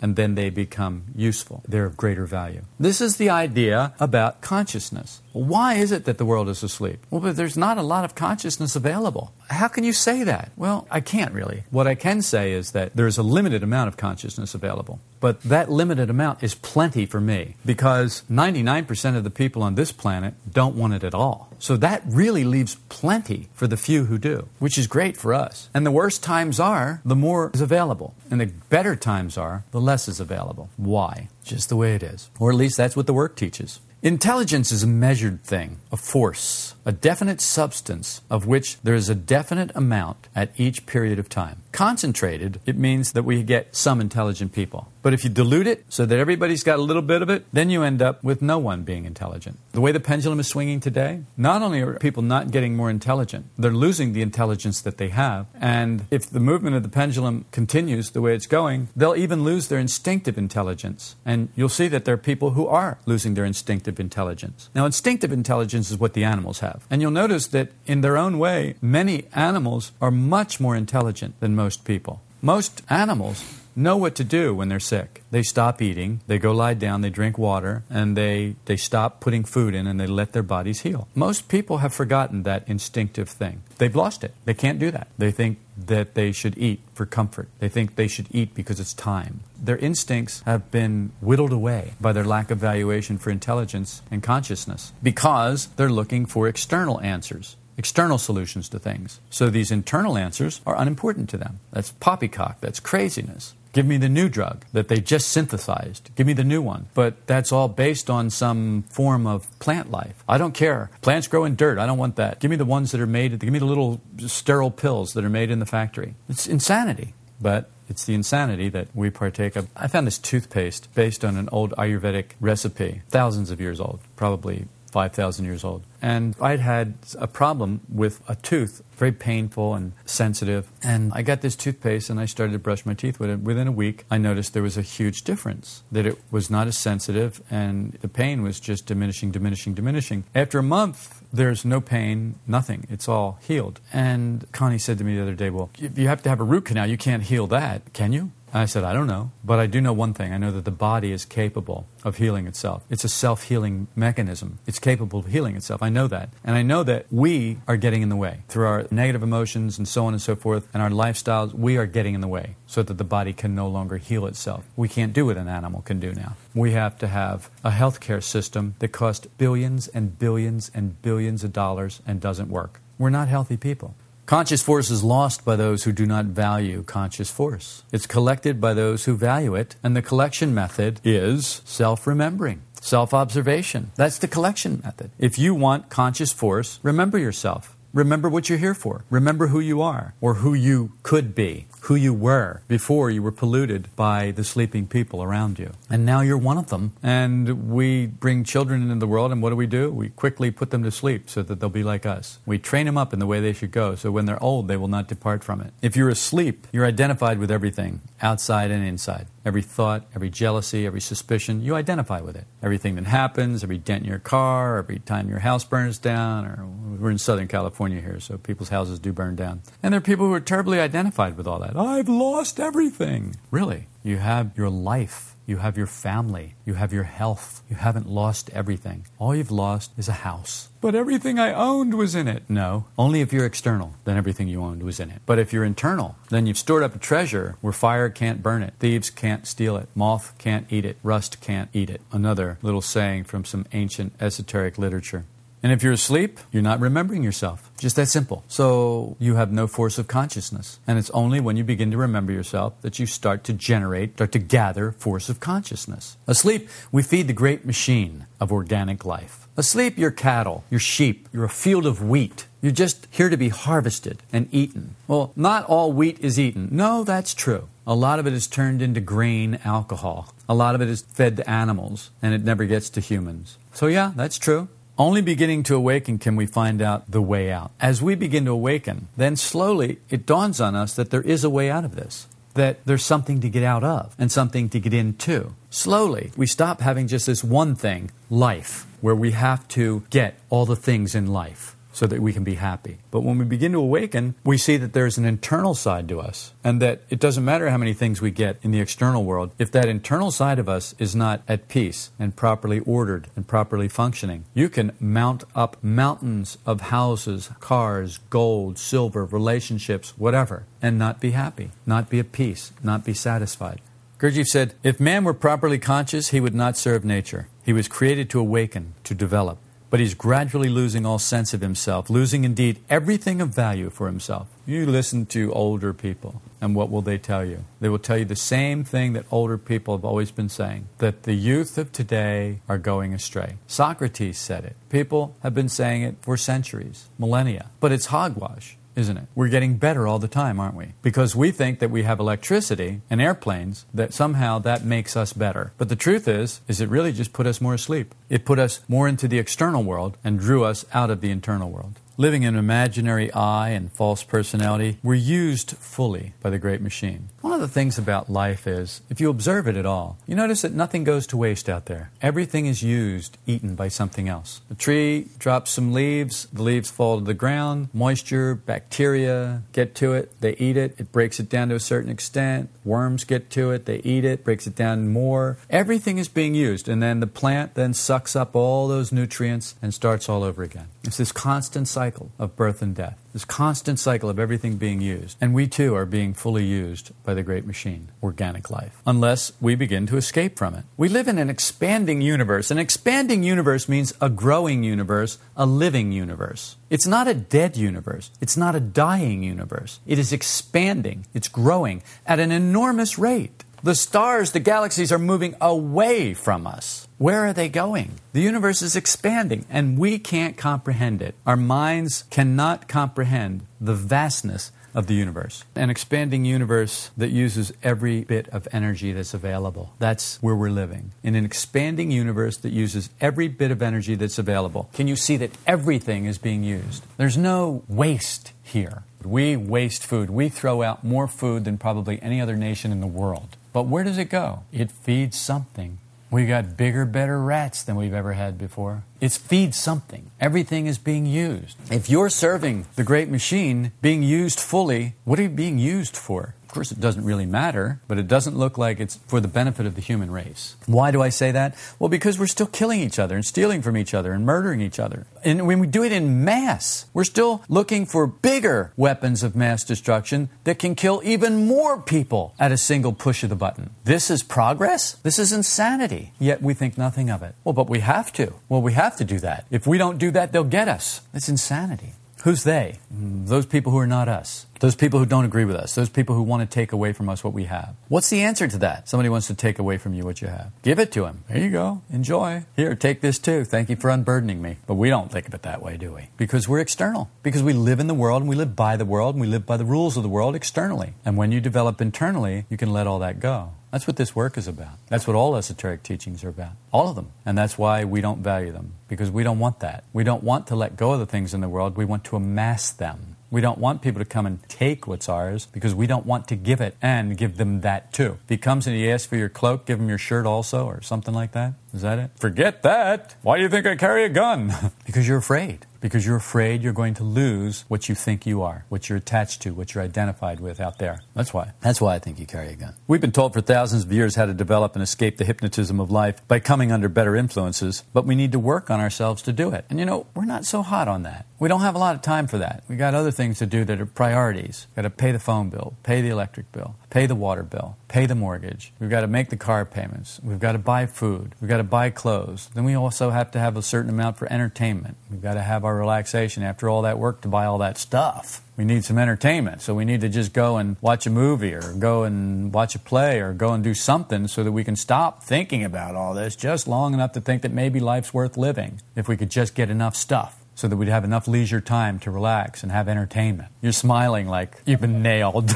and 0.03 0.17
then 0.17 0.35
they 0.35 0.51
become 0.51 1.05
useful. 1.15 1.63
They're 1.67 1.87
of 1.87 1.97
greater 1.97 2.27
value. 2.27 2.63
This 2.79 3.01
is 3.01 3.17
the 3.17 3.31
idea 3.31 3.95
about 3.99 4.41
consciousness. 4.41 5.23
Why 5.33 5.75
is 5.75 5.93
it 5.93 6.05
that 6.05 6.19
the 6.19 6.25
world 6.25 6.49
is 6.49 6.63
asleep? 6.63 7.07
Well, 7.11 7.21
but 7.21 7.37
there's 7.37 7.57
not 7.57 7.79
a 7.79 7.83
lot 7.83 8.05
of 8.05 8.15
consciousness 8.15 8.77
available. 8.77 9.33
How 9.49 9.69
can 9.69 9.85
you 9.85 9.93
say 9.93 10.25
that? 10.25 10.51
Well, 10.57 10.87
I 10.91 11.01
can't 11.01 11.33
really. 11.33 11.65
What 11.71 11.87
I 11.87 11.95
can 11.95 12.23
say 12.23 12.53
is 12.53 12.73
that 12.73 12.97
there's 12.97 13.19
a 13.19 13.23
limited 13.23 13.63
amount 13.63 13.89
of 13.89 13.97
consciousness 13.97 14.55
available. 14.55 15.01
But 15.21 15.43
that 15.43 15.71
limited 15.71 16.11
amount 16.11 16.43
is 16.43 16.55
plenty 16.55 17.07
for 17.07 17.21
me 17.21 17.57
because 17.65 18.23
99% 18.31 19.17
of 19.17 19.25
the 19.25 19.31
people 19.31 19.63
on 19.63 19.75
this 19.75 19.93
planet 19.93 20.35
don't 20.51 20.77
want 20.77 20.95
it 20.95 21.05
at 21.05 21.15
all. 21.15 21.51
So 21.59 21.77
that 21.79 22.03
really 22.07 22.45
leaves 22.45 22.77
plenty 22.89 23.49
for 23.55 23.67
the 23.67 23.77
few 23.77 24.05
who 24.05 24.19
do, 24.19 24.49
which 24.59 24.79
is 24.79 24.87
great 24.87 25.17
for 25.17 25.35
us. 25.35 25.69
And 25.75 25.85
the 25.85 25.91
worse 25.91 26.19
times 26.19 26.61
are, 26.61 27.01
the 27.05 27.17
more 27.17 27.51
is 27.53 27.61
available. 27.61 28.15
And 28.31 28.41
the 28.41 28.53
better 28.69 28.95
times 28.95 29.37
are, 29.37 29.65
the 29.73 29.81
less 29.81 30.09
is 30.09 30.21
available. 30.21 30.71
Why? 30.77 31.29
Just 31.43 31.69
the 31.69 31.77
way 31.77 31.95
it 31.95 32.03
is. 32.03 32.31
Or 32.39 32.51
at 32.51 32.57
least 32.57 32.77
that's 32.77 32.97
what 32.97 33.07
the 33.07 33.15
work 33.15 33.35
teaches. 33.35 33.81
Intelligence 34.01 34.71
is 34.71 34.85
a 34.85 34.87
measured 34.87 35.43
thing, 35.43 35.81
a 35.91 35.97
force, 35.97 36.77
a 36.89 36.93
definite 36.93 37.39
substance 37.39 38.23
of 38.31 38.47
which 38.47 38.81
there 38.81 38.95
is 38.95 39.11
a 39.11 39.15
definite 39.15 39.71
amount 39.75 40.27
at 40.35 40.59
each 40.59 40.87
period 40.87 41.19
of 41.19 41.29
time. 41.29 41.61
Concentrated, 41.71 42.61
it 42.65 42.79
means 42.79 43.13
that 43.13 43.25
we 43.25 43.43
get 43.43 43.77
some 43.77 44.01
intelligent 44.01 44.53
people. 44.55 44.89
But 45.03 45.13
if 45.13 45.23
you 45.23 45.31
dilute 45.31 45.67
it 45.67 45.85
so 45.91 46.07
that 46.07 46.19
everybody's 46.19 46.65
got 46.65 46.79
a 46.79 46.83
little 46.83 47.03
bit 47.03 47.21
of 47.21 47.29
it, 47.29 47.45
then 47.53 47.69
you 47.69 47.83
end 47.83 48.01
up 48.01 48.25
with 48.25 48.41
no 48.41 48.59
one 48.59 48.83
being 48.83 49.05
intelligent. 49.05 49.59
The 49.73 49.81
way 49.83 49.93
the 49.93 50.01
pendulum 50.01 50.41
is 50.41 50.49
swinging 50.49 50.81
today, 50.81 51.25
not 51.37 51.63
only 51.63 51.83
are 51.83 51.99
people 51.99 52.23
not 52.23 52.51
getting 52.51 52.75
more 52.75 52.91
intelligent, 52.91 53.47
they're 53.59 53.71
losing 53.71 54.13
the 54.13 54.23
intelligence 54.23 54.81
that 54.81 54.97
they 54.97 55.09
have. 55.11 55.47
And 55.61 56.07
if 56.11 56.29
the 56.29 56.41
movement 56.41 56.75
of 56.77 56.83
the 56.83 56.89
pendulum 56.89 57.45
continues 57.53 58.11
the 58.11 58.23
way 58.23 58.35
it's 58.35 58.47
going, 58.47 58.89
they'll 58.97 59.15
even 59.15 59.45
lose 59.45 59.69
their 59.69 59.79
instinctive 59.79 60.37
intelligence. 60.37 61.17
And 61.25 61.51
you'll 61.55 61.69
see 61.69 61.89
that 61.89 62.05
there 62.05 62.15
are 62.15 62.19
people 62.19 62.51
who 62.51 62.67
are 62.67 62.99
losing 63.07 63.35
their 63.35 63.45
instinctive 63.45 64.01
intelligence. 64.01 64.69
Now, 64.75 64.85
instinctive 64.87 65.33
intelligence 65.33 65.91
is 65.91 65.99
what 65.99 66.15
the 66.15 66.25
animals 66.25 66.61
have. 66.79 66.87
And 66.91 67.03
you'll 67.03 67.11
notice 67.11 67.47
that 67.49 67.73
in 67.87 68.01
their 68.01 68.17
own 68.17 68.39
way, 68.39 68.75
many 68.81 69.27
animals 69.35 69.93
are 70.01 70.11
much 70.11 70.61
more 70.61 70.77
intelligent 70.77 71.39
than 71.41 71.55
most 71.55 71.85
people. 71.85 72.21
Most 72.41 72.83
animals 72.89 73.45
know 73.79 73.97
what 73.97 74.15
to 74.17 74.25
do 74.25 74.55
when 74.55 74.69
they're 74.69 74.81
sick. 74.81 75.23
They 75.31 75.43
stop 75.43 75.81
eating, 75.81 76.21
they 76.27 76.39
go 76.39 76.53
lie 76.53 76.75
down, 76.75 77.01
they 77.01 77.11
drink 77.11 77.39
water, 77.39 77.85
and 77.89 78.17
they, 78.17 78.57
they 78.65 78.77
stop 78.77 79.21
putting 79.21 79.45
food 79.45 79.75
in 79.75 79.87
and 79.87 80.01
they 80.01 80.07
let 80.07 80.33
their 80.33 80.43
bodies 80.43 80.81
heal. 80.81 81.07
Most 81.15 81.49
people 81.49 81.79
have 81.79 81.95
forgotten 81.95 82.43
that 82.43 82.65
instinctive 82.67 83.29
thing. 83.29 83.63
They've 83.79 83.95
lost 83.95 84.25
it. 84.25 84.35
They 84.45 84.55
can't 84.55 84.79
do 84.79 84.91
that. 84.91 85.09
They 85.17 85.31
think 85.31 85.59
that 85.77 86.15
they 86.15 86.33
should 86.33 86.59
eat 86.59 86.81
for 86.93 87.07
comfort. 87.07 87.49
They 87.61 87.69
think 87.69 87.95
they 87.95 88.09
should 88.09 88.27
eat 88.33 88.55
because 88.55 88.81
it's 88.81 88.95
time. 88.95 89.41
Their 89.61 89.79
instincts 89.79 90.43
have 90.47 90.71
been 90.71 91.13
whittled 91.21 91.53
away 91.53 91.95
by 92.01 92.13
their 92.13 92.25
lack 92.25 92.51
of 92.51 92.59
valuation 92.59 93.19
for 93.19 93.31
intelligence 93.31 94.03
and 94.11 94.23
consciousness 94.23 94.93
because 95.03 95.67
they're 95.77 95.91
looking 95.91 96.27
for 96.27 96.49
external 96.49 97.01
answers 97.01 97.57
external 97.79 98.19
solutions 98.19 98.69
to 98.69 98.79
things. 98.79 99.21
So 99.31 99.49
these 99.49 99.71
internal 99.71 100.19
answers 100.19 100.61
are 100.67 100.77
unimportant 100.77 101.31
to 101.31 101.39
them. 101.39 101.61
That's 101.73 101.93
poppycock, 101.93 102.61
that's 102.61 102.81
craziness. 102.81 103.55
Give 103.73 103.87
me 103.87 103.99
the 103.99 104.09
new 104.09 104.29
drug 104.29 104.65
that 104.73 104.89
they 104.89 104.99
just 104.99 105.29
synthesized. 105.29 106.11
Give 106.17 106.27
me 106.27 106.33
the 106.33 106.43
new 106.43 106.61
one. 106.61 106.89
But 106.95 107.27
that's 107.27 107.53
all 107.53 107.69
based 107.69 108.11
on 108.11 108.31
some 108.31 108.83
form 108.91 109.27
of 109.27 109.47
plant 109.61 109.91
life. 109.91 110.25
I 110.29 110.39
don't 110.39 110.55
care. 110.55 110.91
Plants 111.03 111.29
grow 111.29 111.45
in 111.45 111.55
dirt. 111.55 111.79
I 111.79 111.87
don't 111.87 111.99
want 111.99 112.17
that. 112.17 112.41
Give 112.41 112.51
me 112.51 112.57
the 112.57 112.65
ones 112.65 112.91
that 112.91 113.01
are 113.01 113.07
made, 113.07 113.39
give 113.39 113.53
me 113.53 113.59
the 113.59 113.67
little 113.67 114.01
sterile 114.27 114.71
pills 114.71 115.13
that 115.13 115.25
are 115.25 115.31
made 115.31 115.51
in 115.51 115.61
the 115.61 115.67
factory. 115.67 116.17
It's 116.29 116.49
insanity. 116.49 117.15
But 117.41 117.71
it's 117.89 118.05
the 118.05 118.15
insanity 118.15 118.69
that 118.71 118.89
we 118.95 119.11
partake 119.11 119.57
of. 119.57 119.69
I 119.77 119.89
found 119.89 120.07
this 120.07 120.19
toothpaste 120.19 120.93
based 120.95 121.25
on 121.25 121.37
an 121.37 121.49
old 121.51 121.73
Ayurvedic 121.73 122.33
recipe, 122.41 123.03
thousands 123.09 123.51
of 123.51 123.61
years 123.61 123.81
old, 123.81 124.01
probably 124.17 124.67
5,000 124.91 125.45
years 125.45 125.65
old. 125.65 125.85
And 126.01 126.37
I'd 126.41 126.61
had 126.61 126.95
a 127.19 127.27
problem 127.27 127.81
with 127.89 128.23
a 128.29 128.37
tooth, 128.37 128.83
very 128.97 129.13
painful 129.13 129.75
and 129.75 129.93
sensitive. 130.05 130.71
And 130.83 131.13
I 131.15 131.23
got 131.23 131.41
this 131.41 131.57
toothpaste 131.57 132.09
and 132.11 132.21
I 132.21 132.27
started 132.27 132.53
to 132.53 132.59
brush 132.59 132.87
my 132.87 132.95
teeth 132.95 133.19
with 133.19 133.31
it. 133.31 133.41
Within 133.41 133.67
a 133.67 133.73
week, 133.73 134.05
I 134.11 134.19
noticed 134.19 134.55
there 134.55 134.63
was 134.63 134.79
a 134.79 134.83
huge 134.83 135.23
difference, 135.23 135.83
that 135.91 136.07
it 136.07 136.19
was 136.31 136.51
not 136.51 136.67
as 136.67 136.79
sensitive 136.79 137.43
and 137.51 137.93
the 138.01 138.09
pain 138.09 138.43
was 138.43 138.61
just 138.61 138.87
diminishing, 138.87 139.31
diminishing, 139.31 139.75
diminishing. 139.75 140.25
After 140.35 140.59
a 140.59 140.63
month, 140.63 141.23
there's 141.33 141.65
no 141.65 141.81
pain, 141.81 142.37
nothing. 142.47 142.87
It's 142.89 143.09
all 143.09 143.39
healed. 143.43 143.81
And 143.93 144.51
Connie 144.53 144.79
said 144.79 144.99
to 144.99 145.05
me 145.05 145.17
the 145.17 145.23
other 145.23 145.35
day, 145.35 145.51
Well, 145.51 145.71
if 145.79 145.99
you 145.99 146.09
have 146.09 146.23
to 146.23 146.29
have 146.29 146.41
a 146.41 146.45
root 146.45 146.65
canal. 146.65 146.87
You 146.87 146.97
can't 146.97 147.25
heal 147.25 147.47
that, 147.49 147.93
can 147.93 148.13
you? 148.13 148.33
I 148.53 148.65
said, 148.65 148.85
I 148.85 148.93
don't 148.93 149.07
know, 149.07 149.31
but 149.45 149.59
I 149.59 149.67
do 149.67 149.81
know 149.81 149.93
one 149.93 150.15
thing. 150.15 150.33
I 150.33 150.39
know 150.39 150.51
that 150.53 150.65
the 150.65 150.71
body 150.71 151.13
is 151.13 151.25
capable 151.25 151.87
of 152.05 152.17
healing 152.17 152.47
itself. 152.47 152.83
It's 152.89 153.05
a 153.05 153.09
self 153.09 153.45
healing 153.45 153.89
mechanism. 153.95 154.59
It's 154.67 154.79
capable 154.79 155.21
of 155.21 155.27
healing 155.27 155.57
itself. 155.57 155.83
I 155.83 155.91
know 155.91 156.07
that. 156.09 156.31
And 156.45 156.57
I 156.57 156.63
know 156.63 156.83
that 156.85 157.07
we 157.11 157.59
are 157.69 157.77
getting 157.77 158.03
in 158.03 158.09
the 158.09 158.17
way 158.17 158.43
through 158.49 158.67
our 158.67 158.87
negative 158.91 159.23
emotions 159.23 159.79
and 159.79 159.87
so 159.87 160.07
on 160.07 160.15
and 160.15 160.23
so 160.23 160.35
forth 160.35 160.67
and 160.73 160.83
our 160.83 160.91
lifestyles. 160.91 161.53
We 161.53 161.77
are 161.77 161.87
getting 161.87 162.15
in 162.15 162.21
the 162.21 162.29
way 162.29 162.57
so 162.67 162.83
that 162.83 162.95
the 162.95 163.05
body 163.05 163.33
can 163.33 163.55
no 163.55 163.69
longer 163.69 163.99
heal 163.99 164.27
itself. 164.27 164.65
We 164.77 164.89
can't 164.89 165.13
do 165.13 165.27
what 165.27 165.37
an 165.37 165.49
animal 165.49 165.83
can 165.83 166.01
do 166.01 166.13
now. 166.15 166.37
We 166.55 166.73
have 166.73 166.99
to 166.99 167.07
have 167.07 167.51
a 167.63 167.71
healthcare 167.71 168.23
system 168.23 168.75
that 168.79 168.89
costs 168.89 169.27
billions 169.39 169.89
and 169.89 170.19
billions 170.19 170.71
and 170.75 171.01
billions 171.03 171.45
of 171.45 171.53
dollars 171.53 172.01
and 172.07 172.21
doesn't 172.21 172.49
work. 172.49 172.81
We're 172.99 173.11
not 173.11 173.29
healthy 173.29 173.57
people. 173.57 173.95
Conscious 174.29 174.61
force 174.61 174.91
is 174.91 175.03
lost 175.03 175.43
by 175.43 175.57
those 175.57 175.85
who 175.85 175.91
do 175.91 176.05
not 176.05 176.27
value 176.27 176.83
conscious 176.83 177.31
force. 177.31 177.83
It's 177.91 178.07
collected 178.07 178.61
by 178.61 178.75
those 178.75 179.07
who 179.07 179.17
value 179.17 179.55
it, 179.55 179.77
and 179.83 179.97
the 179.97 180.03
collection 180.03 180.55
method 180.55 181.01
is 181.03 181.63
self 181.65 182.07
remembering. 182.07 182.61
Self 182.79 183.15
observation. 183.15 183.91
That's 183.97 184.19
the 184.19 184.29
collection 184.29 184.83
method. 184.85 185.13
If 185.19 185.39
you 185.39 185.55
want 185.55 185.89
conscious 185.89 186.31
force, 186.31 186.79
remember 186.83 187.17
yourself. 187.17 187.75
Remember 187.95 188.29
what 188.29 188.51
you're 188.51 188.59
here 188.59 188.75
for. 188.75 189.07
Remember 189.09 189.47
who 189.47 189.61
you 189.61 189.81
are 189.81 190.13
or 190.21 190.35
who 190.35 190.53
you 190.53 190.93
could 191.03 191.35
be, 191.35 191.67
who 191.83 191.95
you 191.95 192.13
were 192.13 192.63
before 192.69 193.11
you 193.11 193.23
were 193.23 193.33
polluted 193.33 193.89
by 193.97 194.31
the 194.31 194.45
sleeping 194.45 194.87
people 194.87 195.23
around 195.23 195.59
you. 195.59 195.73
And 195.89 196.05
now 196.05 196.21
you're 196.21 196.39
one 196.39 196.59
of 196.59 196.69
them. 196.69 196.93
And 197.03 197.71
we 197.71 198.07
bring 198.07 198.45
children 198.45 198.83
into 198.83 198.97
the 198.97 199.07
world, 199.07 199.33
and 199.33 199.43
what 199.43 199.51
do 199.51 199.57
we 199.57 199.67
do? 199.67 199.91
We 199.91 200.11
quickly 200.11 200.51
put 200.51 200.71
them 200.71 200.83
to 200.83 200.91
sleep 200.91 201.31
so 201.31 201.43
that 201.43 201.61
they'll 201.61 201.69
be 201.69 201.83
like 201.83 202.07
us. 202.07 202.39
We 202.47 202.59
train 202.59 202.87
them 202.87 202.99
up 202.99 203.13
in 203.13 203.19
the 203.19 203.27
way 203.27 203.41
they 203.41 203.53
should 203.53 203.73
go 203.73 203.95
so 203.95 204.11
when 204.11 204.27
they're 204.27 204.43
old, 204.43 204.69
they 204.69 204.77
will 204.77 204.89
not 204.89 205.09
depart 205.09 205.45
from 205.45 205.61
it. 205.61 205.73
If 205.83 205.97
you're 205.97 206.09
asleep, 206.09 206.67
you're 206.73 206.87
identified 206.87 207.39
with 207.39 207.51
everything, 207.51 208.01
outside 208.23 208.71
and 208.71 208.85
inside. 208.85 209.27
Every 209.45 209.63
thought, 209.63 210.07
every 210.15 210.31
jealousy, 210.31 210.87
every 210.87 211.01
suspicion, 211.01 211.63
you 211.63 211.75
identify 211.75 212.21
with 212.21 212.37
it. 212.37 212.45
Everything 212.63 212.97
that 212.97 213.07
happens, 213.07 213.63
every 213.63 213.79
dent 213.79 214.03
in 214.03 214.09
your 214.09 214.19
car, 214.19 214.79
every 214.79 214.99
time 214.99 215.29
your 215.29 215.39
house 215.39 215.65
burns 215.65 215.99
down, 215.99 216.45
or 216.45 216.67
we're 216.99 217.11
in 217.11 217.19
Southern 217.19 217.49
California 217.49 218.01
here, 218.01 218.21
so 218.21 218.37
people's 218.37 218.69
houses 218.69 218.99
do 218.99 219.13
burn 219.13 219.37
down. 219.37 219.63
And 219.83 219.93
there 219.93 219.99
are 219.99 220.03
people 220.03 220.27
who 220.27 220.33
are 220.35 220.41
terribly 220.41 220.81
identified 220.81 221.37
with 221.37 221.47
all 221.47 221.61
that. 221.61 221.77
I've 221.77 222.09
lost 222.09 222.61
everything. 222.61 223.37
Really? 223.51 223.87
You 224.09 224.17
have 224.17 224.57
your 224.57 224.71
life. 224.71 225.37
You 225.45 225.59
have 225.59 225.77
your 225.77 225.87
family. 225.87 226.55
You 226.65 226.73
have 226.73 226.95
your 226.95 227.03
health. 227.03 227.63
You 227.69 227.77
haven't 227.77 228.09
lost 228.09 228.49
everything. 228.55 229.05
All 229.19 229.37
you've 229.37 229.51
lost 229.51 229.91
is 229.99 230.09
a 230.09 230.25
house. 230.25 230.71
But 230.81 230.95
everything 230.95 231.39
I 231.39 231.53
owned 231.53 231.93
was 231.93 232.15
in 232.15 232.27
it. 232.27 232.45
No. 232.49 232.87
Only 232.97 233.21
if 233.21 233.35
you're 233.35 233.45
external, 233.45 233.97
then 234.07 234.17
everything 234.17 234.49
you 234.49 234.65
owned 234.65 234.83
was 234.83 234.99
in 234.99 235.11
it. 235.11 235.21
But 235.27 235.39
if 235.39 235.53
you're 235.53 235.63
internal, 235.63 236.17
then 236.31 236.47
you've 236.47 236.57
stored 236.57 236.83
up 236.83 236.95
a 236.95 236.99
treasure 236.99 237.57
where 237.61 237.75
fire 237.75 238.09
can't 238.09 238.43
burn 238.43 238.63
it, 238.63 238.73
thieves 238.79 239.11
can't 239.11 239.47
steal 239.47 239.77
it, 239.77 239.91
moth 239.95 240.33
can't 240.39 240.67
eat 240.73 240.87
it, 240.87 240.97
rust 241.03 241.43
can't 241.43 241.69
eat 241.75 241.91
it. 241.91 242.01
Another 242.11 242.57
little 242.63 242.81
saying 242.81 243.25
from 243.25 243.45
some 243.45 243.67
ancient 243.75 244.15
esoteric 244.21 244.79
literature. 244.79 245.27
And 245.63 245.73
if 245.73 245.83
you're 245.83 245.93
asleep, 245.93 246.39
you're 246.53 246.63
not 246.63 246.81
remembering 246.81 247.23
yourself. 247.23 247.71
Just 247.79 247.97
that 247.97 248.07
simple. 248.07 248.45
So 248.49 249.17
you 249.19 249.35
have 249.35 249.53
no 249.53 249.67
force 249.67 249.99
of 249.99 250.07
consciousness. 250.07 250.79
And 250.87 250.99
it's 250.99 251.11
only 251.11 251.41
when 251.41 251.57
you 251.57 251.65
begin 251.65 251.91
to 251.91 251.97
remember 251.97 252.33
yourself 252.33 252.81
that 252.83 252.99
you 252.99 253.07
start 253.07 253.45
to 253.45 253.53
generate, 253.53 254.15
start 254.15 254.33
to 254.33 254.39
gather 254.39 254.93
force 254.93 255.29
of 255.29 255.41
consciousness. 255.41 256.17
Asleep, 256.27 256.69
we 256.93 257.03
feed 257.03 257.27
the 257.27 257.33
great 257.33 257.65
machine 257.65 258.27
of 258.41 258.53
organic 258.53 259.05
life. 259.05 259.49
Asleep, 259.57 259.99
you're 259.99 260.13
cattle, 260.13 260.65
you're 260.71 260.79
sheep, 260.79 261.29
you're 261.33 261.45
a 261.45 261.49
field 261.49 261.85
of 261.85 262.01
wheat. 262.01 262.47
You're 262.63 262.73
just 262.73 263.09
here 263.11 263.29
to 263.29 263.37
be 263.37 263.49
harvested 263.49 264.23
and 264.33 264.49
eaten. 264.53 264.95
Well, 265.07 265.33
not 265.35 265.65
all 265.65 265.93
wheat 265.93 266.19
is 266.21 266.39
eaten. 266.39 266.69
No, 266.71 267.05
that's 267.05 267.35
true. 267.35 267.69
A 267.87 267.95
lot 267.95 268.19
of 268.19 268.27
it 268.27 268.33
is 268.33 268.47
turned 268.47 268.83
into 268.83 269.01
grain 269.01 269.59
alcohol. 269.65 270.33
A 270.49 270.55
lot 270.55 270.75
of 270.75 270.81
it 270.81 270.89
is 270.89 271.03
fed 271.03 271.37
to 271.39 271.51
animals, 271.51 272.11
and 272.21 272.35
it 272.35 272.45
never 272.45 272.65
gets 272.67 272.91
to 272.91 273.01
humans. 273.01 273.59
So, 273.73 273.87
yeah, 273.87 274.13
that's 274.15 274.39
true. 274.39 274.69
Only 274.99 275.21
beginning 275.23 275.63
to 275.65 275.77
awaken 275.77 276.19
can 276.19 276.35
we 276.35 276.47
find 276.47 276.83
out 276.83 277.09
the 277.09 277.23
way 277.23 277.53
out. 277.53 277.71
As 277.81 278.03
we 278.03 278.17
begin 278.17 278.45
to 278.47 278.51
awaken, 278.51 279.07
then 279.17 279.37
slowly 279.37 280.01
it 280.11 280.27
dawns 280.27 280.61
on 280.61 280.75
us 280.75 280.93
that 280.95 281.11
there 281.11 281.23
is 281.23 281.45
a 281.45 281.51
way 281.51 281.71
out 281.71 281.85
of 281.85 281.95
this, 281.95 282.27
that 282.55 282.85
there's 282.85 283.05
something 283.05 283.41
to 283.43 283.49
get 283.49 283.63
out 283.63 283.85
of 283.85 284.17
and 284.19 284.33
something 284.33 284.69
to 284.71 284.81
get 284.81 284.93
into. 284.93 285.55
Slowly, 285.71 286.33
we 286.37 286.49
stop 286.49 286.81
having 286.81 287.07
just 287.07 287.27
this 287.27 287.45
one 287.45 287.77
thing, 287.77 288.11
life, 288.29 288.89
where 289.01 289.15
we 289.15 289.31
have 289.31 289.69
to 289.69 290.03
get 290.11 290.35
all 290.51 290.67
the 290.67 290.75
things 290.75 291.15
in 291.15 291.29
life 291.29 291.77
so 291.99 292.07
that 292.07 292.23
we 292.23 292.33
can 292.33 292.45
be 292.45 292.55
happy. 292.55 292.99
But 293.11 293.23
when 293.23 293.39
we 293.39 293.45
begin 293.45 293.73
to 293.73 293.79
awaken, 293.79 294.37
we 294.45 294.57
see 294.57 294.77
that 294.77 294.93
there's 294.93 295.19
an 295.19 295.25
internal 295.25 295.75
side 295.75 296.09
to 296.11 296.21
us, 296.21 296.53
and 296.63 296.81
that 296.81 297.03
it 297.11 297.19
doesn't 297.19 297.45
matter 297.45 297.71
how 297.71 297.77
many 297.77 297.93
things 297.93 298.21
we 298.21 298.31
get 298.31 298.57
in 298.63 298.71
the 298.71 298.81
external 298.81 299.25
world. 299.25 299.51
If 299.59 299.73
that 299.73 299.89
internal 299.89 300.31
side 300.31 300.61
of 300.61 300.69
us 300.69 300.95
is 301.01 301.17
not 301.17 301.43
at 301.49 301.67
peace 301.67 302.11
and 302.17 302.37
properly 302.37 302.79
ordered 302.81 303.27
and 303.35 303.49
properly 303.49 303.89
functioning, 303.89 304.45
you 304.55 304.69
can 304.69 304.93
mount 305.01 305.43
up 305.57 305.77
mountains 305.83 306.57
of 306.65 306.83
houses, 306.83 307.51
cars, 307.59 308.19
gold, 308.31 308.79
silver, 308.79 309.25
relationships, 309.25 310.17
whatever, 310.17 310.67
and 310.81 311.01
not 311.01 311.21
be 311.21 311.33
happy, 311.33 311.73
not 311.85 312.09
be 312.09 312.21
at 312.21 312.31
peace, 312.31 312.71
not 312.81 313.05
be 313.05 313.13
satisfied. 313.13 313.81
Gurdjieff 314.21 314.47
said, 314.47 314.75
If 314.85 315.01
man 315.01 315.25
were 315.25 315.35
properly 315.35 315.81
conscious, 315.81 316.29
he 316.29 316.39
would 316.39 316.55
not 316.55 316.77
serve 316.77 317.05
nature. 317.05 317.49
He 317.65 317.73
was 317.73 317.89
created 317.89 318.31
to 318.31 318.39
awaken, 318.39 318.95
to 319.03 319.15
develop 319.15 319.59
but 319.91 320.01
he's 320.01 320.15
gradually 320.15 320.69
losing 320.69 321.05
all 321.05 321.19
sense 321.19 321.55
of 321.55 321.61
himself, 321.61 322.09
losing 322.11 322.45
indeed 322.45 322.81
everything 322.89 323.41
of 323.41 323.51
value 323.51 323.91
for 323.91 324.07
himself. 324.07 324.49
You 324.67 324.87
listen 324.87 325.27
to 325.27 325.53
older 325.53 325.93
people, 325.95 326.43
and 326.61 326.75
what 326.75 326.91
will 326.91 327.03
they 327.03 327.19
tell 327.19 327.45
you? 327.45 327.65
They 327.81 327.89
will 327.89 327.99
tell 327.99 328.19
you 328.19 328.25
the 328.25 328.37
same 328.37 328.85
thing 328.85 329.13
that 329.15 329.27
older 329.31 329.59
people 329.59 329.97
have 329.97 330.05
always 330.05 330.31
been 330.31 330.49
saying 330.49 330.89
that 330.99 331.25
the 331.25 331.35
youth 331.35 331.79
of 331.79 331.93
today 331.93 332.61
are 332.69 332.79
going 332.79 333.15
astray. 333.15 333.57
Socrates 333.67 334.39
said 334.39 334.65
it. 334.65 334.77
People 334.91 335.37
have 335.43 335.55
been 335.55 335.69
saying 335.69 336.03
it 336.03 336.17
for 336.21 336.37
centuries, 336.37 337.09
millennia, 337.19 337.71
but 337.81 337.93
it's 337.93 338.07
hogwash 338.07 338.78
isn't 338.99 339.17
it? 339.17 339.27
We're 339.35 339.49
getting 339.49 339.77
better 339.77 340.09
all 340.09 340.19
the 340.19 340.27
time, 340.27 340.59
aren't 340.59 340.75
we? 340.75 340.95
Because 341.03 341.37
we 341.37 341.53
think 341.53 341.79
that 341.79 341.91
we 341.91 342.03
have 342.03 342.19
electricity 342.19 343.01
and 343.09 343.23
airplanes 343.23 343.87
that 343.95 344.13
somehow 344.13 344.59
that 344.59 344.85
makes 344.85 345.17
us 345.17 345.33
better. 345.33 345.73
But 345.79 345.89
the 345.89 345.97
truth 345.97 346.27
is, 346.27 346.61
is 346.67 346.81
it 346.81 346.89
really 346.89 347.13
just 347.13 347.33
put 347.33 347.47
us 347.47 347.61
more 347.61 347.75
asleep. 347.75 348.15
It 348.29 348.45
put 348.45 348.59
us 348.59 348.81
more 348.89 349.07
into 349.07 349.29
the 349.29 349.39
external 349.39 349.85
world 349.85 350.19
and 350.25 350.41
drew 350.41 350.65
us 350.65 350.85
out 350.93 351.11
of 351.11 351.21
the 351.21 351.31
internal 351.31 351.71
world 351.71 351.99
living 352.19 352.43
in 352.43 352.55
an 352.55 352.59
imaginary 352.59 353.33
I 353.33 353.69
and 353.71 353.93
false 353.93 354.25
personality, 354.25 354.99
were 355.05 355.15
used 355.15 355.71
fully 355.77 356.35
by 356.43 356.51
the 356.51 356.59
great 356.59 356.81
machine. 356.81 357.29
One 357.43 357.53
of 357.53 357.61
the 357.61 357.69
things 357.69 357.97
about 357.97 358.29
life 358.29 358.67
is, 358.67 359.03
if 359.09 359.21
you 359.21 359.31
observe 359.31 359.69
it 359.69 359.77
at 359.77 359.87
all, 359.87 360.19
you 360.27 360.35
notice 360.35 360.63
that 360.63 360.75
nothing 360.75 361.05
goes 361.05 361.29
to 361.29 361.37
waste 361.37 361.69
out 361.69 361.87
there. 361.87 362.11
Everything 362.21 362.67
is 362.67 362.83
used, 362.83 363.39
eaten 363.47 363.77
by 363.77 363.87
something 363.87 364.29
else. 364.29 364.61
A 364.69 364.75
tree 364.75 365.29
drops 365.39 365.71
some 365.71 365.93
leaves, 365.93 366.49
the 366.53 366.65
leaves 366.65 366.91
fall 366.91 367.21
to 367.21 367.25
the 367.25 367.35
ground, 367.35 367.89
moisture, 367.95 368.57
bacteria 368.57 369.63
get 369.73 369.95
to 369.95 370.13
it, 370.13 370.41
they 370.41 370.57
eat 370.57 370.77
it, 370.77 370.97
it 370.99 371.13
breaks 371.13 371.39
it 371.39 371.49
down 371.49 371.69
to 371.69 371.77
a 371.77 371.81
certain 371.81 372.11
extent, 372.11 372.69
worms 372.85 373.23
get 373.23 373.49
to 373.51 373.71
it, 373.71 373.87
they 373.87 373.99
eat 373.99 374.25
it, 374.25 374.43
breaks 374.43 374.67
it 374.67 374.75
down 374.75 375.09
more. 375.09 375.57
Everything 375.71 376.19
is 376.19 376.27
being 376.27 376.57
used, 376.57 376.89
and 376.89 377.01
then 377.01 377.21
the 377.21 377.29
plant 377.29 377.75
then 377.75 377.95
sucks 377.95 378.35
up 378.35 378.57
all 378.57 378.89
those 378.89 379.13
nutrients 379.13 379.77
and 379.81 379.95
starts 379.95 380.29
all 380.29 380.43
over 380.43 380.65
again. 380.65 380.89
It's 381.09 381.17
this 381.17 381.33
constant 381.33 381.89
cycle 381.89 382.33
of 382.39 382.55
birth 382.55 382.83
and 382.83 382.95
death, 382.95 383.19
this 383.33 383.47
constant 383.47 383.99
cycle 383.99 384.29
of 384.29 384.39
everything 384.39 384.77
being 384.77 385.01
used. 385.01 385.39
And 385.41 385.55
we 385.55 385.67
too 385.67 385.95
are 385.95 386.05
being 386.05 386.35
fully 386.35 386.67
used 386.67 387.13
by 387.25 387.33
the 387.33 387.43
great 387.43 387.65
machine, 387.65 388.11
organic 388.23 388.71
life, 388.71 389.01
unless 389.07 389.53
we 389.59 389.75
begin 389.75 390.07
to 390.09 390.19
escape 390.19 390.59
from 390.59 390.75
it. 390.75 390.85
We 390.99 391.09
live 391.09 391.27
in 391.27 391.39
an 391.39 391.49
expanding 391.49 392.21
universe. 392.21 392.71
An 392.71 392.77
expanding 392.77 393.43
universe 393.43 393.89
means 393.89 394.13
a 394.21 394.29
growing 394.29 394.85
universe, 394.85 395.39
a 395.57 395.65
living 395.65 396.13
universe. 396.13 396.77
It's 396.91 397.07
not 397.07 397.27
a 397.27 397.33
dead 397.33 397.75
universe. 397.75 398.31
It's 398.43 398.59
not 398.59 398.75
a 398.75 398.81
dying 398.81 399.43
universe. 399.43 400.01
It 400.07 400.19
is 400.19 400.31
expanding. 400.31 401.25
It's 401.33 401.49
growing 401.49 402.03
at 402.27 402.39
an 402.39 402.53
enormous 402.53 403.19
rate. 403.19 403.65
The 403.83 403.95
stars, 403.95 404.51
the 404.53 404.61
galaxies 404.61 405.13
are 405.13 405.21
moving 405.21 405.55
away 405.61 406.35
from 406.35 406.67
us. 406.67 407.07
Where 407.17 407.47
are 407.47 407.53
they 407.53 407.69
going? 407.69 408.13
The 408.33 408.41
universe 408.41 408.83
is 408.83 408.97
expanding 408.97 409.67
and 409.71 409.99
we 409.99 410.19
can't 410.19 410.57
comprehend 410.57 411.23
it. 411.23 411.37
Our 411.47 411.57
minds 411.57 412.25
cannot 412.31 412.89
comprehend 412.89 413.67
the 413.81 413.95
vastness 413.95 414.73
of 414.95 415.07
the 415.07 415.15
universe. 415.15 415.65
An 415.77 415.91
expanding 415.91 416.45
universe 416.45 417.11
that 417.17 417.31
uses 417.31 417.73
every 417.83 418.25
bit 418.25 418.49
of 418.49 418.67
energy 418.73 419.13
that's 419.13 419.33
available. 419.33 419.93
That's 420.01 420.43
where 420.43 420.57
we're 420.57 420.71
living. 420.71 421.13
In 421.23 421.37
an 421.37 421.45
expanding 421.45 422.11
universe 422.11 422.57
that 422.57 422.73
uses 422.73 423.11
every 423.21 423.47
bit 423.47 423.71
of 423.71 423.81
energy 423.81 424.17
that's 424.17 424.41
available. 424.41 424.91
Can 424.93 425.07
you 425.07 425.15
see 425.15 425.37
that 425.37 425.53
everything 425.69 426.25
is 426.25 426.39
being 426.39 426.65
used? 426.65 427.05
There's 427.17 427.37
no 427.37 427.85
waste 427.87 428.53
here. 428.63 429.05
We 429.25 429.57
waste 429.57 430.05
food. 430.05 430.31
We 430.31 430.49
throw 430.49 430.83
out 430.83 431.05
more 431.05 431.29
food 431.29 431.65
than 431.65 431.79
probably 431.79 432.21
any 432.23 432.41
other 432.41 432.57
nation 432.57 432.91
in 432.91 433.01
the 433.01 433.07
world. 433.07 433.57
But 433.79 433.87
where 433.87 434.03
does 434.03 434.19
it 434.19 434.29
go? 434.29 434.65
It 434.73 434.91
feeds 434.91 435.39
something. 435.39 435.99
We've 436.33 436.49
got 436.49 436.77
bigger, 436.77 437.05
better 437.05 437.41
rats 437.41 437.85
than 437.85 437.95
we've 437.95 438.13
ever 438.13 438.33
had 438.33 438.59
before. 438.59 439.05
It 439.21 439.31
feeds 439.31 439.77
something. 439.77 440.33
Everything 440.41 440.89
is 440.89 440.99
being 440.99 441.27
used. 441.27 441.77
If 441.89 442.11
you're 442.11 442.29
serving 442.29 442.87
the 442.97 443.05
great 443.05 443.29
machine 443.29 443.93
being 444.03 444.25
used 444.25 444.59
fully, 444.59 445.15
what 445.25 445.39
are 445.39 445.43
you 445.43 445.49
being 445.49 445.79
used 445.79 446.17
for? 446.17 446.57
Of 446.69 446.75
course, 446.75 446.93
it 446.93 447.01
doesn't 447.01 447.25
really 447.25 447.47
matter, 447.47 447.99
but 448.09 448.19
it 448.19 448.29
doesn't 448.29 448.55
look 448.55 448.77
like 448.77 449.01
it's 449.01 449.17
for 449.27 449.41
the 449.41 449.49
benefit 449.49 449.87
of 449.87 449.95
the 449.95 450.03
human 450.03 450.31
race. 450.31 450.77
Why 450.85 451.11
do 451.11 451.23
I 451.23 451.31
say 451.31 451.51
that? 451.51 451.75
Well, 451.99 452.11
because 452.11 452.39
we're 452.39 452.47
still 452.47 452.67
killing 452.67 453.01
each 453.01 453.19
other 453.19 453.37
and 453.37 453.45
stealing 453.45 453.81
from 453.81 453.97
each 453.97 454.13
other 454.13 454.33
and 454.35 454.45
murdering 454.45 454.83
each 454.83 454.99
other. 454.99 455.27
And 455.43 455.67
when 455.67 455.79
we 455.79 455.87
do 455.87 456.05
it 456.05 456.13
in 456.13 456.45
mass, 456.45 457.07
we're 457.15 457.25
still 457.25 457.65
looking 457.71 458.05
for 458.05 458.27
bigger 458.27 458.93
weapons 458.99 459.43
of 459.43 459.57
mass 459.57 459.83
destruction 459.83 460.51
that 460.65 460.79
can 460.79 460.95
kill 460.95 461.23
even 461.25 461.67
more 461.67 462.03
people 462.03 462.53
at 462.59 462.71
a 462.71 462.77
single 462.77 463.15
push 463.15 463.43
of 463.43 463.49
the 463.49 463.57
button. 463.57 463.89
This 464.05 464.31
is 464.31 464.43
progress? 464.43 465.13
This 465.23 465.39
is 465.39 465.55
insanity. 465.55 466.35
Yet 466.39 466.61
we 466.61 466.75
think 466.75 466.99
nothing 466.99 467.31
of 467.31 467.43
it. 467.43 467.55
Well, 467.65 467.73
but 467.73 467.89
we 467.89 468.01
have 468.01 468.31
to. 468.35 468.53
Well, 468.69 468.83
we 468.83 468.93
have 468.93 469.17
to 469.17 469.25
do 469.25 469.39
that. 469.39 469.65
If 469.71 469.87
we 469.87 469.97
don't 469.97 470.19
do 470.19 470.31
that, 470.33 470.53
they'll 470.53 470.65
get 470.65 470.87
us. 470.87 471.23
It's 471.33 471.49
insanity. 471.49 472.13
Who's 472.45 472.63
they? 472.63 472.99
Those 473.11 473.67
people 473.67 473.91
who 473.91 473.99
are 473.99 474.07
not 474.07 474.29
us. 474.29 474.67
Those 474.81 474.95
people 474.95 475.19
who 475.19 475.27
don't 475.27 475.45
agree 475.45 475.65
with 475.65 475.75
us. 475.75 475.97
Those 475.97 476.09
people 476.09 476.37
who 476.37 476.43
want 476.43 476.61
to 476.69 476.73
take 476.73 476.93
away 476.93 477.13
from 477.13 477.29
us 477.29 477.43
what 477.43 477.53
we 477.53 477.65
have. 477.65 477.97
What's 478.07 478.31
the 478.31 478.43
answer 478.43 478.69
to 478.69 478.79
that? 478.79 479.09
Somebody 479.09 479.29
wants 479.29 479.49
to 479.49 479.55
take 479.55 479.81
away 479.81 479.99
from 479.99 480.15
you 480.15 480.25
what 480.25 480.41
you 480.41 480.47
have. 480.47 480.71
Give 480.83 481.01
it 481.01 481.11
to 481.13 481.25
him. 481.25 481.43
Here 481.49 481.65
you 481.65 481.71
go. 481.71 482.03
Enjoy. 482.11 482.65
Here, 482.77 482.95
take 482.95 483.21
this 483.21 483.41
too. 483.41 483.65
Thank 483.65 483.91
you 483.91 483.97
for 483.97 484.09
unburdening 484.09 484.63
me. 484.63 484.77
But 484.87 484.95
we 484.95 485.09
don't 485.09 485.33
think 485.33 485.49
of 485.49 485.55
it 485.55 485.63
that 485.63 485.83
way, 485.83 485.97
do 485.97 486.13
we? 486.15 486.29
Because 486.37 486.69
we're 486.69 486.79
external. 486.79 487.29
Because 487.43 487.63
we 487.63 487.73
live 487.73 487.99
in 487.99 488.07
the 488.07 488.15
world 488.15 488.43
and 488.43 488.49
we 488.49 488.55
live 488.55 488.77
by 488.77 488.97
the 488.97 489.05
world 489.05 489.35
and 489.35 489.41
we 489.41 489.49
live 489.49 489.67
by 489.67 489.77
the 489.77 489.85
rules 489.85 490.17
of 490.17 490.23
the 490.23 490.29
world 490.29 490.55
externally. 490.55 491.15
And 491.25 491.37
when 491.37 491.51
you 491.51 491.61
develop 491.61 492.01
internally, 492.01 492.67
you 492.71 492.77
can 492.77 492.93
let 492.93 493.09
all 493.09 493.19
that 493.19 493.41
go. 493.41 493.73
That's 493.91 494.07
what 494.07 494.17
this 494.17 494.37
work 494.37 494.59
is 494.59 494.69
about. 494.69 494.99
That's 495.09 495.27
what 495.27 495.35
all 495.35 495.57
esoteric 495.57 496.03
teachings 496.03 496.45
are 496.45 496.51
about. 496.51 496.73
All 496.93 497.09
of 497.09 497.17
them. 497.17 497.31
And 497.47 497.57
that's 497.57 497.79
why 497.79 498.05
we 498.05 498.21
don't 498.21 498.41
value 498.41 498.73
them, 498.73 498.95
because 499.09 499.31
we 499.31 499.43
don't 499.43 499.59
want 499.59 499.81
that. 499.81 500.05
We 500.13 500.25
don't 500.25 500.43
want 500.43 500.67
to 500.69 500.77
let 500.77 500.97
go 500.97 501.13
of 501.13 501.21
the 501.21 501.27
things 501.27 501.55
in 501.55 501.61
the 501.61 501.69
world, 501.69 501.97
we 501.97 502.05
want 502.05 502.25
to 502.25 502.37
amass 502.37 502.91
them. 502.91 503.37
We 503.51 503.63
don't 503.63 503.79
want 503.79 504.03
people 504.03 504.19
to 504.19 504.27
come 504.27 504.45
and 504.45 504.63
take 504.69 505.07
what's 505.07 505.27
ours 505.27 505.67
because 505.73 505.95
we 505.95 506.07
don't 506.07 506.27
want 506.27 506.49
to 506.49 506.57
give 506.57 506.83
it 506.83 506.97
and 507.01 507.37
give 507.37 507.57
them 507.57 507.81
that 507.81 508.13
too. 508.13 508.37
If 508.43 508.49
he 508.51 508.59
comes 508.59 508.87
and 508.87 508.95
he 508.95 509.11
asks 509.11 509.27
for 509.27 509.37
your 509.37 509.49
cloak, 509.49 509.87
give 509.87 509.99
him 509.99 510.09
your 510.11 510.19
shirt 510.19 510.45
also 510.45 510.85
or 510.85 511.01
something 511.01 511.33
like 511.33 511.53
that. 511.53 511.73
Is 511.95 512.03
that 512.03 512.19
it? 512.19 512.31
Forget 512.37 512.83
that. 512.83 513.37
Why 513.41 513.57
do 513.57 513.63
you 513.63 513.71
think 513.71 513.87
I 513.87 513.97
carry 513.97 514.25
a 514.25 514.29
gun? 514.29 514.71
because 515.07 515.27
you're 515.27 515.39
afraid. 515.39 515.87
Because 516.01 516.27
you're 516.27 516.37
afraid 516.37 516.83
you're 516.83 516.93
going 516.93 517.15
to 517.15 517.25
lose 517.25 517.85
what 517.89 518.09
you 518.09 518.15
think 518.15 518.47
you 518.47 518.63
are, 518.63 518.85
what 518.89 519.09
you're 519.09 519.19
attached 519.19 519.63
to, 519.63 519.75
what 519.75 519.95
you're 519.95 520.05
identified 520.05 520.61
with 520.61 520.81
out 520.81 520.99
there. 520.99 521.21
That's 521.35 521.53
why. 521.53 521.73
That's 521.81 522.01
why 522.01 522.15
I 522.15 522.19
think 522.19 522.39
you 522.39 522.47
carry 522.47 522.69
a 522.69 522.77
gun. 522.77 522.95
We've 523.07 523.21
been 523.21 523.33
told 523.33 523.53
for 523.53 523.61
thousands 523.61 524.05
of 524.05 524.13
years 524.13 524.37
how 524.37 524.47
to 524.47 524.55
develop 524.55 524.95
and 524.95 525.03
escape 525.03 525.39
the 525.39 525.45
hypnotism 525.45 526.01
of 526.01 526.11
life 526.11 526.47
by 526.47 526.61
coming 526.61 526.93
under 526.93 527.09
better 527.09 527.35
influences, 527.35 528.05
but 528.13 528.25
we 528.25 528.35
need 528.35 528.53
to 528.53 528.59
work 528.59 528.91
on 528.91 529.01
ourselves 529.01 529.43
to 529.43 529.53
do 529.53 529.71
it. 529.71 529.85
And 529.91 529.99
you 529.99 530.05
know, 530.05 530.27
we're 530.35 530.45
not 530.45 530.65
so 530.65 530.83
hot 530.83 531.09
on 531.09 531.23
that. 531.25 531.47
We 531.61 531.69
don't 531.69 531.81
have 531.81 531.97
a 531.97 531.99
lot 531.99 532.15
of 532.15 532.23
time 532.23 532.47
for 532.47 532.59
that. 532.59 532.85
We 532.89 532.95
got 532.95 533.15
other 533.15 533.33
things 533.33 533.59
to 533.59 533.67
do 533.67 533.85
that 533.85 534.01
are 534.01 534.07
priorities. 534.07 534.87
We've 534.91 535.03
Got 535.03 535.03
to 535.03 535.11
pay 535.11 535.33
the 535.33 535.41
phone 535.41 535.71
bill, 535.71 535.97
pay 536.05 536.21
the 536.21 536.29
electric 536.29 536.71
bill, 536.71 536.95
pay 537.11 537.27
the 537.27 537.35
water 537.35 537.65
bill, 537.65 537.97
pay 538.07 538.27
the 538.27 538.37
mortgage. 538.37 538.93
We've 539.01 539.11
got 539.11 539.23
to 539.23 539.27
make 539.27 539.51
the 539.51 539.57
car 539.57 539.85
payments. 539.85 540.39
We've 540.41 540.61
got 540.61 540.73
to 540.73 540.79
buy 540.79 541.07
food. 541.07 541.57
We've 541.61 541.69
got 541.69 541.79
to 541.79 541.83
buy 541.83 542.11
clothes. 542.11 542.71
Then 542.75 542.85
we 542.85 542.95
also 542.95 543.31
have 543.31 543.51
to 543.53 543.59
have 543.59 543.77
a 543.77 543.83
certain 543.83 544.09
amount 544.09 544.37
for 544.37 544.51
entertainment. 544.53 545.17
We've 545.33 545.43
got 545.43 545.55
to 545.55 545.63
have 545.63 545.85
our 545.85 545.97
relaxation 545.97 546.63
after 546.63 546.89
all 546.89 547.03
that 547.03 547.19
work 547.19 547.41
to 547.41 547.49
buy 547.49 547.65
all 547.65 547.79
that 547.79 547.99
stuff. 547.99 548.63
We 548.77 548.85
need 548.85 549.05
some 549.05 549.19
entertainment. 549.19 549.83
So 549.83 549.97
we 549.97 550.05
need 550.05 550.21
to 550.21 550.29
just 550.29 550.53
go 550.53 550.77
and 550.77 550.97
watch 551.01 551.27
a 551.27 551.31
movie 551.31 551.75
or 551.75 551.93
go 551.95 552.23
and 552.23 552.73
watch 552.73 552.95
a 552.95 553.01
play 553.01 553.41
or 553.41 553.53
go 553.53 553.73
and 553.73 553.83
do 553.83 553.95
something 553.95 554.47
so 554.47 554.63
that 554.63 554.71
we 554.71 554.85
can 554.85 554.95
stop 554.95 555.43
thinking 555.43 555.83
about 555.83 556.15
all 556.15 556.35
this 556.35 556.55
just 556.55 556.87
long 556.87 557.15
enough 557.15 557.33
to 557.33 557.41
think 557.41 557.63
that 557.63 557.73
maybe 557.73 557.99
life's 557.99 558.33
worth 558.33 558.57
living 558.57 559.01
if 559.17 559.27
we 559.27 559.37
could 559.37 559.51
just 559.51 559.75
get 559.75 559.91
enough 559.91 560.15
stuff 560.15 560.55
so 560.79 560.87
that 560.87 560.97
we'd 560.97 561.09
have 561.09 561.25
enough 561.25 561.49
leisure 561.49 561.81
time 561.81 562.21
to 562.21 562.31
relax 562.31 562.85
and 562.85 562.93
have 562.93 563.09
entertainment. 563.09 563.69
You're 563.83 563.91
smiling 563.91 564.47
like 564.47 564.81
you've 564.87 565.01
been 565.01 565.23
nailed. 565.23 565.71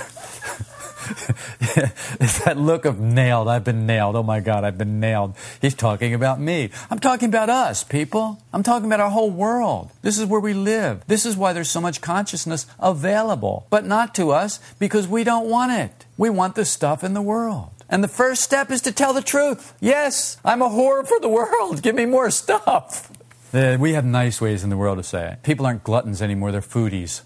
it's 2.20 2.44
that 2.44 2.54
look 2.56 2.84
of 2.84 3.00
nailed. 3.00 3.48
I've 3.48 3.64
been 3.64 3.84
nailed. 3.84 4.14
Oh 4.14 4.22
my 4.22 4.38
God, 4.38 4.62
I've 4.62 4.78
been 4.78 5.00
nailed. 5.00 5.34
He's 5.60 5.74
talking 5.74 6.14
about 6.14 6.40
me. 6.40 6.70
I'm 6.88 7.00
talking 7.00 7.28
about 7.28 7.50
us, 7.50 7.82
people. 7.82 8.40
I'm 8.52 8.62
talking 8.62 8.86
about 8.86 9.00
our 9.00 9.10
whole 9.10 9.32
world. 9.32 9.90
This 10.02 10.20
is 10.20 10.26
where 10.26 10.38
we 10.38 10.54
live. 10.54 11.02
This 11.08 11.26
is 11.26 11.36
why 11.36 11.52
there's 11.52 11.68
so 11.68 11.80
much 11.80 12.00
consciousness 12.00 12.66
available, 12.78 13.66
but 13.70 13.84
not 13.84 14.14
to 14.14 14.30
us 14.30 14.60
because 14.78 15.08
we 15.08 15.24
don't 15.24 15.50
want 15.50 15.72
it. 15.72 16.06
We 16.16 16.30
want 16.30 16.54
the 16.54 16.64
stuff 16.64 17.02
in 17.02 17.12
the 17.12 17.22
world. 17.22 17.70
And 17.92 18.02
the 18.02 18.08
first 18.08 18.40
step 18.40 18.70
is 18.70 18.80
to 18.82 18.92
tell 18.92 19.12
the 19.12 19.20
truth. 19.20 19.74
Yes, 19.78 20.38
I'm 20.44 20.62
a 20.62 20.68
whore 20.68 21.06
for 21.06 21.20
the 21.20 21.28
world. 21.28 21.82
Give 21.82 21.94
me 21.94 22.06
more 22.06 22.30
stuff. 22.30 23.11
We 23.52 23.92
have 23.92 24.04
nice 24.04 24.40
ways 24.40 24.64
in 24.64 24.70
the 24.70 24.76
world 24.76 24.98
to 24.98 25.02
say 25.02 25.32
it. 25.32 25.42
People 25.42 25.66
aren't 25.66 25.84
gluttons 25.84 26.22
anymore, 26.22 26.52
they're 26.52 26.60
foodies. 26.60 27.22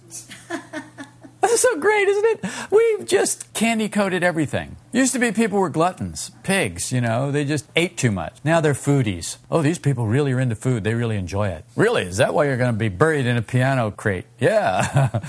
That's 1.40 1.60
so 1.60 1.78
great, 1.78 2.08
isn't 2.08 2.24
it? 2.24 2.50
We've 2.70 3.06
just 3.06 3.52
candy 3.54 3.88
coated 3.88 4.24
everything. 4.24 4.76
Used 4.92 5.12
to 5.12 5.20
be 5.20 5.30
people 5.30 5.60
were 5.60 5.68
gluttons, 5.68 6.32
pigs, 6.42 6.90
you 6.90 7.00
know, 7.00 7.30
they 7.30 7.44
just 7.44 7.66
ate 7.76 7.96
too 7.96 8.10
much. 8.10 8.34
Now 8.42 8.60
they're 8.60 8.72
foodies. 8.72 9.36
Oh, 9.50 9.62
these 9.62 9.78
people 9.78 10.06
really 10.06 10.32
are 10.32 10.40
into 10.40 10.56
food. 10.56 10.82
They 10.82 10.94
really 10.94 11.16
enjoy 11.16 11.48
it. 11.48 11.64
Really? 11.76 12.02
Is 12.02 12.16
that 12.16 12.34
why 12.34 12.46
you're 12.46 12.56
going 12.56 12.72
to 12.72 12.78
be 12.78 12.88
buried 12.88 13.26
in 13.26 13.36
a 13.36 13.42
piano 13.42 13.92
crate? 13.92 14.26
Yeah. 14.40 15.08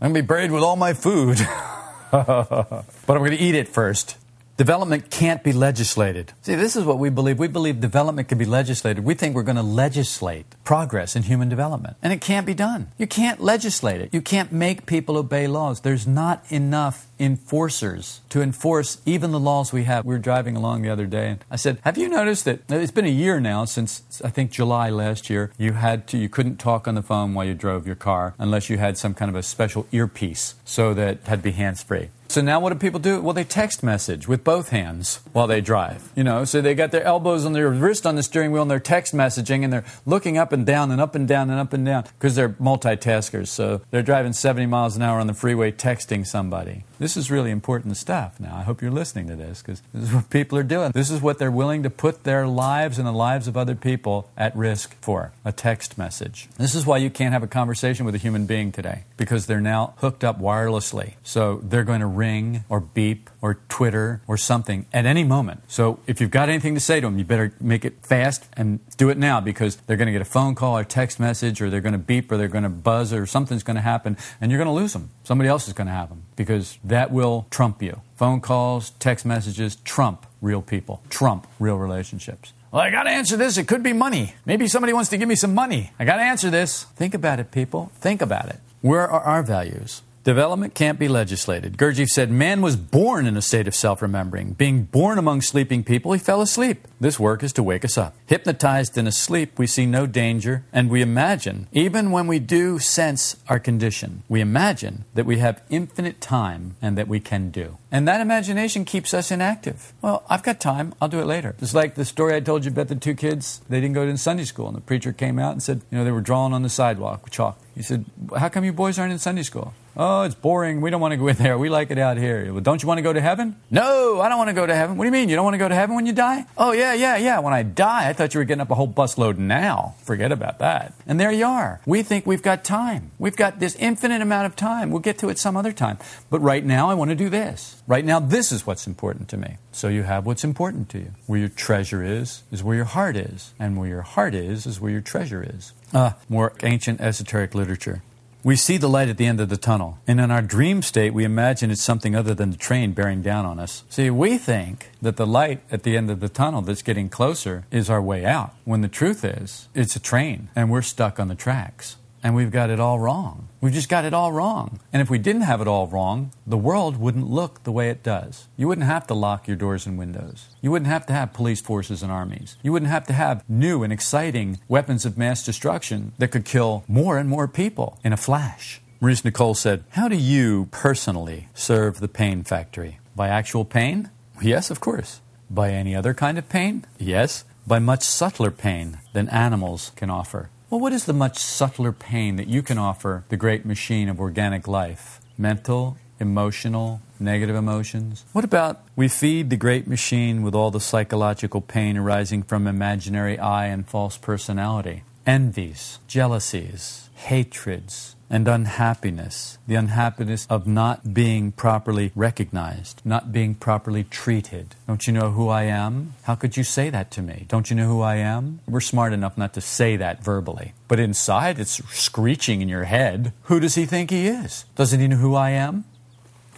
I'm 0.00 0.12
going 0.12 0.14
to 0.14 0.22
be 0.22 0.26
buried 0.26 0.50
with 0.50 0.62
all 0.62 0.76
my 0.76 0.92
food. 0.92 1.38
but 2.10 2.84
I'm 3.08 3.18
going 3.18 3.30
to 3.30 3.38
eat 3.38 3.54
it 3.54 3.68
first. 3.68 4.18
Development 4.56 5.10
can't 5.10 5.42
be 5.42 5.52
legislated. 5.52 6.32
See, 6.42 6.54
this 6.54 6.76
is 6.76 6.84
what 6.84 6.98
we 6.98 7.10
believe. 7.10 7.40
We 7.40 7.48
believe 7.48 7.80
development 7.80 8.28
can 8.28 8.38
be 8.38 8.44
legislated. 8.44 9.04
We 9.04 9.14
think 9.14 9.34
we're 9.34 9.42
going 9.42 9.56
to 9.56 9.62
legislate 9.62 10.46
progress 10.62 11.16
in 11.16 11.24
human 11.24 11.48
development. 11.48 11.96
And 12.02 12.12
it 12.12 12.20
can't 12.20 12.46
be 12.46 12.54
done. 12.54 12.86
You 12.96 13.08
can't 13.08 13.40
legislate 13.40 14.00
it. 14.00 14.14
You 14.14 14.20
can't 14.20 14.52
make 14.52 14.86
people 14.86 15.16
obey 15.16 15.48
laws. 15.48 15.80
There's 15.80 16.06
not 16.06 16.44
enough 16.50 17.08
enforcers 17.18 18.20
to 18.28 18.42
enforce 18.42 18.98
even 19.06 19.32
the 19.32 19.40
laws 19.40 19.72
we 19.72 19.84
have. 19.84 20.04
We 20.04 20.14
were 20.14 20.20
driving 20.20 20.56
along 20.56 20.82
the 20.82 20.90
other 20.90 21.06
day 21.06 21.28
and 21.30 21.44
I 21.50 21.56
said, 21.56 21.78
"Have 21.82 21.96
you 21.96 22.08
noticed 22.08 22.44
that 22.44 22.60
it's 22.68 22.90
been 22.90 23.04
a 23.04 23.08
year 23.08 23.38
now 23.38 23.64
since 23.64 24.02
I 24.24 24.30
think 24.30 24.50
July 24.50 24.90
last 24.90 25.30
year 25.30 25.52
you 25.56 25.72
had 25.74 26.08
to 26.08 26.18
you 26.18 26.28
couldn't 26.28 26.58
talk 26.58 26.88
on 26.88 26.96
the 26.96 27.02
phone 27.02 27.34
while 27.34 27.44
you 27.44 27.54
drove 27.54 27.86
your 27.86 27.96
car 27.96 28.34
unless 28.38 28.68
you 28.68 28.78
had 28.78 28.98
some 28.98 29.14
kind 29.14 29.28
of 29.28 29.36
a 29.36 29.42
special 29.42 29.86
earpiece 29.92 30.54
so 30.64 30.92
that 30.94 31.18
had 31.24 31.40
to 31.40 31.42
be 31.42 31.52
hands-free." 31.52 32.08
So 32.34 32.40
now 32.40 32.58
what 32.58 32.72
do 32.72 32.78
people 32.80 32.98
do? 32.98 33.20
Well, 33.20 33.32
they 33.32 33.44
text 33.44 33.84
message 33.84 34.26
with 34.26 34.42
both 34.42 34.70
hands 34.70 35.20
while 35.32 35.46
they 35.46 35.60
drive. 35.60 36.10
You 36.16 36.24
know, 36.24 36.44
so 36.44 36.60
they 36.60 36.74
got 36.74 36.90
their 36.90 37.04
elbows 37.04 37.44
on 37.44 37.52
their 37.52 37.70
wrist 37.70 38.06
on 38.06 38.16
the 38.16 38.24
steering 38.24 38.50
wheel 38.50 38.62
and 38.62 38.70
they're 38.72 38.80
text 38.80 39.14
messaging 39.14 39.62
and 39.62 39.72
they're 39.72 39.84
looking 40.04 40.36
up 40.36 40.50
and 40.50 40.66
down 40.66 40.90
and 40.90 41.00
up 41.00 41.14
and 41.14 41.28
down 41.28 41.48
and 41.48 41.60
up 41.60 41.72
and 41.72 41.86
down 41.86 42.02
because 42.18 42.34
they're 42.34 42.48
multitaskers. 42.48 43.46
So 43.46 43.82
they're 43.92 44.02
driving 44.02 44.32
70 44.32 44.66
miles 44.66 44.96
an 44.96 45.02
hour 45.02 45.20
on 45.20 45.28
the 45.28 45.32
freeway 45.32 45.70
texting 45.70 46.26
somebody. 46.26 46.82
This 46.98 47.16
is 47.16 47.30
really 47.30 47.50
important 47.50 47.96
stuff. 47.96 48.38
Now, 48.38 48.56
I 48.56 48.62
hope 48.62 48.80
you're 48.80 48.90
listening 48.90 49.26
to 49.28 49.36
this 49.36 49.62
because 49.62 49.82
this 49.92 50.04
is 50.08 50.14
what 50.14 50.30
people 50.30 50.56
are 50.58 50.62
doing. 50.62 50.92
This 50.92 51.10
is 51.10 51.20
what 51.20 51.38
they're 51.38 51.50
willing 51.50 51.82
to 51.82 51.90
put 51.90 52.24
their 52.24 52.46
lives 52.46 52.98
and 52.98 53.06
the 53.06 53.12
lives 53.12 53.48
of 53.48 53.56
other 53.56 53.74
people 53.74 54.30
at 54.36 54.54
risk 54.56 54.96
for 55.00 55.32
a 55.44 55.52
text 55.52 55.98
message. 55.98 56.48
This 56.56 56.74
is 56.74 56.86
why 56.86 56.98
you 56.98 57.10
can't 57.10 57.32
have 57.32 57.42
a 57.42 57.48
conversation 57.48 58.06
with 58.06 58.14
a 58.14 58.18
human 58.18 58.46
being 58.46 58.70
today 58.70 59.04
because 59.16 59.46
they're 59.46 59.60
now 59.60 59.94
hooked 59.98 60.22
up 60.22 60.40
wirelessly. 60.40 61.14
So 61.22 61.60
they're 61.62 61.84
going 61.84 62.00
to 62.00 62.06
ring 62.06 62.64
or 62.68 62.80
beep 62.80 63.28
or 63.42 63.54
Twitter 63.68 64.20
or 64.26 64.36
something 64.36 64.86
at 64.92 65.04
any 65.04 65.24
moment. 65.24 65.62
So 65.68 66.00
if 66.06 66.20
you've 66.20 66.30
got 66.30 66.48
anything 66.48 66.74
to 66.74 66.80
say 66.80 67.00
to 67.00 67.06
them, 67.06 67.18
you 67.18 67.24
better 67.24 67.52
make 67.60 67.84
it 67.84 68.06
fast 68.06 68.46
and 68.54 68.80
do 68.96 69.10
it 69.10 69.18
now 69.18 69.40
because 69.40 69.76
they're 69.86 69.96
going 69.96 70.06
to 70.06 70.12
get 70.12 70.22
a 70.22 70.26
phone 70.26 70.54
call 70.54 70.78
or 70.78 70.84
text 70.84 71.18
message 71.18 71.60
or 71.60 71.70
they're 71.70 71.80
going 71.80 71.92
to 71.92 71.98
beep 71.98 72.30
or 72.30 72.36
they're 72.36 72.48
going 72.48 72.64
to 72.64 72.70
buzz 72.70 73.12
or 73.12 73.26
something's 73.26 73.62
going 73.62 73.76
to 73.76 73.82
happen 73.82 74.16
and 74.40 74.50
you're 74.50 74.58
going 74.58 74.74
to 74.74 74.80
lose 74.80 74.92
them. 74.92 75.10
Somebody 75.24 75.48
else 75.48 75.66
is 75.66 75.74
going 75.74 75.88
to 75.88 75.92
have 75.92 76.08
them 76.08 76.22
because 76.36 76.78
that 76.84 77.10
will 77.10 77.46
trump 77.50 77.82
you. 77.82 78.00
Phone 78.16 78.40
calls, 78.40 78.90
text 79.00 79.24
messages 79.24 79.76
trump 79.76 80.26
real 80.40 80.62
people, 80.62 81.02
trump 81.10 81.46
real 81.58 81.76
relationships. 81.76 82.52
Well, 82.70 82.82
I 82.82 82.90
got 82.90 83.04
to 83.04 83.10
answer 83.10 83.36
this. 83.36 83.56
It 83.56 83.68
could 83.68 83.82
be 83.82 83.92
money. 83.92 84.34
Maybe 84.44 84.66
somebody 84.66 84.92
wants 84.92 85.10
to 85.10 85.16
give 85.16 85.28
me 85.28 85.36
some 85.36 85.54
money. 85.54 85.92
I 85.98 86.04
got 86.04 86.16
to 86.16 86.22
answer 86.22 86.50
this. 86.50 86.84
Think 86.96 87.14
about 87.14 87.38
it, 87.38 87.50
people. 87.52 87.92
Think 87.94 88.20
about 88.20 88.48
it. 88.48 88.58
Where 88.80 89.08
are 89.08 89.20
our 89.20 89.42
values? 89.42 90.02
Development 90.24 90.74
can't 90.74 90.98
be 90.98 91.06
legislated. 91.06 91.76
Gurdjieff 91.76 92.08
said, 92.08 92.30
Man 92.30 92.62
was 92.62 92.76
born 92.76 93.26
in 93.26 93.36
a 93.36 93.42
state 93.42 93.68
of 93.68 93.74
self 93.74 94.00
remembering. 94.00 94.54
Being 94.54 94.84
born 94.84 95.18
among 95.18 95.42
sleeping 95.42 95.84
people, 95.84 96.14
he 96.14 96.18
fell 96.18 96.40
asleep. 96.40 96.88
This 96.98 97.20
work 97.20 97.42
is 97.42 97.52
to 97.52 97.62
wake 97.62 97.84
us 97.84 97.98
up. 97.98 98.16
Hypnotized 98.24 98.96
in 98.96 99.06
a 99.06 99.12
sleep, 99.12 99.58
we 99.58 99.66
see 99.66 99.84
no 99.84 100.06
danger, 100.06 100.64
and 100.72 100.88
we 100.88 101.02
imagine, 101.02 101.68
even 101.72 102.10
when 102.10 102.26
we 102.26 102.38
do 102.38 102.78
sense 102.78 103.36
our 103.50 103.58
condition, 103.58 104.22
we 104.26 104.40
imagine 104.40 105.04
that 105.12 105.26
we 105.26 105.40
have 105.40 105.62
infinite 105.68 106.22
time 106.22 106.76
and 106.80 106.96
that 106.96 107.06
we 107.06 107.20
can 107.20 107.50
do. 107.50 107.76
And 107.92 108.08
that 108.08 108.22
imagination 108.22 108.86
keeps 108.86 109.12
us 109.12 109.30
inactive. 109.30 109.92
Well, 110.00 110.24
I've 110.30 110.42
got 110.42 110.58
time, 110.58 110.94
I'll 111.02 111.08
do 111.08 111.20
it 111.20 111.26
later. 111.26 111.54
It's 111.60 111.74
like 111.74 111.96
the 111.96 112.06
story 112.06 112.34
I 112.34 112.40
told 112.40 112.64
you 112.64 112.70
about 112.70 112.88
the 112.88 112.96
two 112.96 113.14
kids. 113.14 113.60
They 113.68 113.78
didn't 113.78 113.94
go 113.94 114.06
to 114.06 114.16
Sunday 114.16 114.44
school, 114.44 114.68
and 114.68 114.76
the 114.76 114.80
preacher 114.80 115.12
came 115.12 115.38
out 115.38 115.52
and 115.52 115.62
said, 115.62 115.82
You 115.90 115.98
know, 115.98 116.04
they 116.04 116.12
were 116.12 116.22
drawing 116.22 116.54
on 116.54 116.62
the 116.62 116.70
sidewalk 116.70 117.24
with 117.24 117.34
chalk. 117.34 117.60
He 117.74 117.82
said, 117.82 118.06
How 118.38 118.48
come 118.48 118.64
you 118.64 118.72
boys 118.72 118.98
aren't 118.98 119.12
in 119.12 119.18
Sunday 119.18 119.42
school? 119.42 119.74
Oh, 119.96 120.22
it's 120.22 120.34
boring. 120.34 120.80
We 120.80 120.90
don't 120.90 121.00
want 121.00 121.12
to 121.12 121.16
go 121.16 121.28
in 121.28 121.36
there. 121.36 121.56
We 121.56 121.68
like 121.68 121.90
it 121.90 121.98
out 121.98 122.16
here. 122.16 122.52
Well, 122.52 122.60
don't 122.60 122.82
you 122.82 122.88
want 122.88 122.98
to 122.98 123.02
go 123.02 123.12
to 123.12 123.20
heaven? 123.20 123.56
No, 123.70 124.20
I 124.20 124.28
don't 124.28 124.38
want 124.38 124.48
to 124.48 124.54
go 124.54 124.66
to 124.66 124.74
heaven. 124.74 124.96
What 124.96 125.04
do 125.04 125.08
you 125.08 125.12
mean? 125.12 125.28
You 125.28 125.36
don't 125.36 125.44
want 125.44 125.54
to 125.54 125.58
go 125.58 125.68
to 125.68 125.74
heaven 125.74 125.94
when 125.94 126.04
you 126.06 126.12
die? 126.12 126.46
Oh, 126.58 126.72
yeah, 126.72 126.94
yeah, 126.94 127.16
yeah. 127.16 127.38
When 127.38 127.52
I 127.52 127.62
die, 127.62 128.08
I 128.08 128.12
thought 128.12 128.34
you 128.34 128.40
were 128.40 128.44
getting 128.44 128.60
up 128.60 128.70
a 128.70 128.74
whole 128.74 128.88
busload 128.88 129.38
now. 129.38 129.94
Forget 130.02 130.32
about 130.32 130.58
that. 130.58 130.94
And 131.06 131.20
there 131.20 131.30
you 131.30 131.46
are. 131.46 131.80
We 131.86 132.02
think 132.02 132.26
we've 132.26 132.42
got 132.42 132.64
time. 132.64 133.12
We've 133.18 133.36
got 133.36 133.60
this 133.60 133.76
infinite 133.76 134.20
amount 134.20 134.46
of 134.46 134.56
time. 134.56 134.90
We'll 134.90 135.00
get 135.00 135.18
to 135.18 135.28
it 135.28 135.38
some 135.38 135.56
other 135.56 135.72
time. 135.72 135.98
But 136.28 136.40
right 136.40 136.64
now, 136.64 136.90
I 136.90 136.94
want 136.94 137.10
to 137.10 137.16
do 137.16 137.28
this. 137.28 137.80
Right 137.86 138.04
now, 138.04 138.18
this 138.18 138.50
is 138.50 138.66
what's 138.66 138.86
important 138.86 139.28
to 139.28 139.36
me. 139.36 139.58
So 139.70 139.88
you 139.88 140.02
have 140.02 140.26
what's 140.26 140.44
important 140.44 140.88
to 140.90 140.98
you. 140.98 141.12
Where 141.26 141.38
your 141.38 141.48
treasure 141.48 142.02
is, 142.02 142.42
is 142.50 142.64
where 142.64 142.76
your 142.76 142.84
heart 142.84 143.16
is. 143.16 143.52
And 143.60 143.76
where 143.76 143.88
your 143.88 144.02
heart 144.02 144.34
is, 144.34 144.66
is 144.66 144.80
where 144.80 144.90
your 144.90 145.00
treasure 145.00 145.44
is. 145.48 145.72
Ah, 145.92 146.16
more 146.28 146.52
ancient 146.62 147.00
esoteric 147.00 147.54
literature. 147.54 148.02
We 148.44 148.56
see 148.56 148.76
the 148.76 148.90
light 148.90 149.08
at 149.08 149.16
the 149.16 149.24
end 149.24 149.40
of 149.40 149.48
the 149.48 149.56
tunnel, 149.56 149.96
and 150.06 150.20
in 150.20 150.30
our 150.30 150.42
dream 150.42 150.82
state, 150.82 151.14
we 151.14 151.24
imagine 151.24 151.70
it's 151.70 151.82
something 151.82 152.14
other 152.14 152.34
than 152.34 152.50
the 152.50 152.58
train 152.58 152.92
bearing 152.92 153.22
down 153.22 153.46
on 153.46 153.58
us. 153.58 153.84
See, 153.88 154.10
we 154.10 154.36
think 154.36 154.90
that 155.00 155.16
the 155.16 155.26
light 155.26 155.62
at 155.72 155.82
the 155.82 155.96
end 155.96 156.10
of 156.10 156.20
the 156.20 156.28
tunnel 156.28 156.60
that's 156.60 156.82
getting 156.82 157.08
closer 157.08 157.64
is 157.70 157.88
our 157.88 158.02
way 158.02 158.26
out, 158.26 158.52
when 158.66 158.82
the 158.82 158.88
truth 158.88 159.24
is, 159.24 159.68
it's 159.74 159.96
a 159.96 160.00
train, 160.00 160.50
and 160.54 160.70
we're 160.70 160.82
stuck 160.82 161.18
on 161.18 161.28
the 161.28 161.34
tracks 161.34 161.96
and 162.24 162.34
we've 162.34 162.50
got 162.50 162.70
it 162.70 162.80
all 162.80 162.98
wrong. 162.98 163.48
We've 163.64 163.72
just 163.72 163.88
got 163.88 164.04
it 164.04 164.12
all 164.12 164.30
wrong. 164.30 164.78
And 164.92 165.00
if 165.00 165.08
we 165.08 165.16
didn't 165.16 165.48
have 165.48 165.62
it 165.62 165.66
all 165.66 165.86
wrong, 165.86 166.32
the 166.46 166.58
world 166.58 166.98
wouldn't 166.98 167.30
look 167.30 167.62
the 167.62 167.72
way 167.72 167.88
it 167.88 168.02
does. 168.02 168.46
You 168.58 168.68
wouldn't 168.68 168.86
have 168.86 169.06
to 169.06 169.14
lock 169.14 169.48
your 169.48 169.56
doors 169.56 169.86
and 169.86 169.96
windows. 169.96 170.48
You 170.60 170.70
wouldn't 170.70 170.90
have 170.90 171.06
to 171.06 171.14
have 171.14 171.32
police 171.32 171.62
forces 171.62 172.02
and 172.02 172.12
armies. 172.12 172.58
You 172.62 172.72
wouldn't 172.72 172.90
have 172.90 173.06
to 173.06 173.14
have 173.14 173.42
new 173.48 173.82
and 173.82 173.90
exciting 173.90 174.60
weapons 174.68 175.06
of 175.06 175.16
mass 175.16 175.42
destruction 175.42 176.12
that 176.18 176.30
could 176.30 176.44
kill 176.44 176.84
more 176.86 177.16
and 177.16 177.26
more 177.26 177.48
people 177.48 177.98
in 178.04 178.12
a 178.12 178.18
flash. 178.18 178.82
Maurice 179.00 179.22
Nicoll 179.22 179.56
said, 179.56 179.84
How 179.92 180.08
do 180.08 180.16
you 180.16 180.68
personally 180.70 181.48
serve 181.54 182.00
the 182.00 182.06
pain 182.06 182.44
factory? 182.44 182.98
By 183.16 183.28
actual 183.28 183.64
pain? 183.64 184.10
Yes, 184.42 184.70
of 184.70 184.80
course. 184.80 185.22
By 185.48 185.70
any 185.70 185.96
other 185.96 186.12
kind 186.12 186.36
of 186.36 186.50
pain? 186.50 186.84
Yes. 186.98 187.44
By 187.66 187.78
much 187.78 188.02
subtler 188.02 188.50
pain 188.50 188.98
than 189.14 189.30
animals 189.30 189.90
can 189.96 190.10
offer. 190.10 190.50
Well, 190.70 190.80
what 190.80 190.92
is 190.92 191.04
the 191.04 191.12
much 191.12 191.38
subtler 191.38 191.92
pain 191.92 192.36
that 192.36 192.48
you 192.48 192.62
can 192.62 192.78
offer 192.78 193.24
the 193.28 193.36
great 193.36 193.64
machine 193.64 194.08
of 194.08 194.20
organic 194.20 194.66
life? 194.66 195.20
Mental, 195.38 195.96
emotional, 196.18 197.00
negative 197.20 197.54
emotions? 197.54 198.24
What 198.32 198.44
about 198.44 198.80
we 198.96 199.08
feed 199.08 199.50
the 199.50 199.56
great 199.56 199.86
machine 199.86 200.42
with 200.42 200.54
all 200.54 200.70
the 200.70 200.80
psychological 200.80 201.60
pain 201.60 201.96
arising 201.96 202.42
from 202.42 202.66
imaginary 202.66 203.38
I 203.38 203.66
and 203.66 203.86
false 203.86 204.16
personality? 204.16 205.02
envies, 205.26 205.98
jealousies, 206.06 207.08
hatreds, 207.14 208.13
and 208.34 208.48
unhappiness. 208.48 209.58
The 209.68 209.76
unhappiness 209.76 210.44
of 210.50 210.66
not 210.66 211.14
being 211.14 211.52
properly 211.52 212.10
recognized, 212.16 213.00
not 213.04 213.30
being 213.30 213.54
properly 213.54 214.02
treated. 214.02 214.74
Don't 214.88 215.06
you 215.06 215.12
know 215.12 215.30
who 215.30 215.48
I 215.48 215.62
am? 215.62 216.14
How 216.24 216.34
could 216.34 216.56
you 216.56 216.64
say 216.64 216.90
that 216.90 217.12
to 217.12 217.22
me? 217.22 217.46
Don't 217.46 217.70
you 217.70 217.76
know 217.76 217.86
who 217.86 218.00
I 218.00 218.16
am? 218.16 218.58
We're 218.66 218.80
smart 218.80 219.12
enough 219.12 219.38
not 219.38 219.54
to 219.54 219.60
say 219.60 219.96
that 219.98 220.24
verbally. 220.24 220.72
But 220.88 220.98
inside, 220.98 221.60
it's 221.60 221.80
screeching 221.96 222.60
in 222.60 222.68
your 222.68 222.82
head. 222.84 223.32
Who 223.44 223.60
does 223.60 223.76
he 223.76 223.86
think 223.86 224.10
he 224.10 224.26
is? 224.26 224.64
Doesn't 224.74 224.98
he 224.98 225.06
know 225.06 225.18
who 225.18 225.36
I 225.36 225.50
am? 225.50 225.84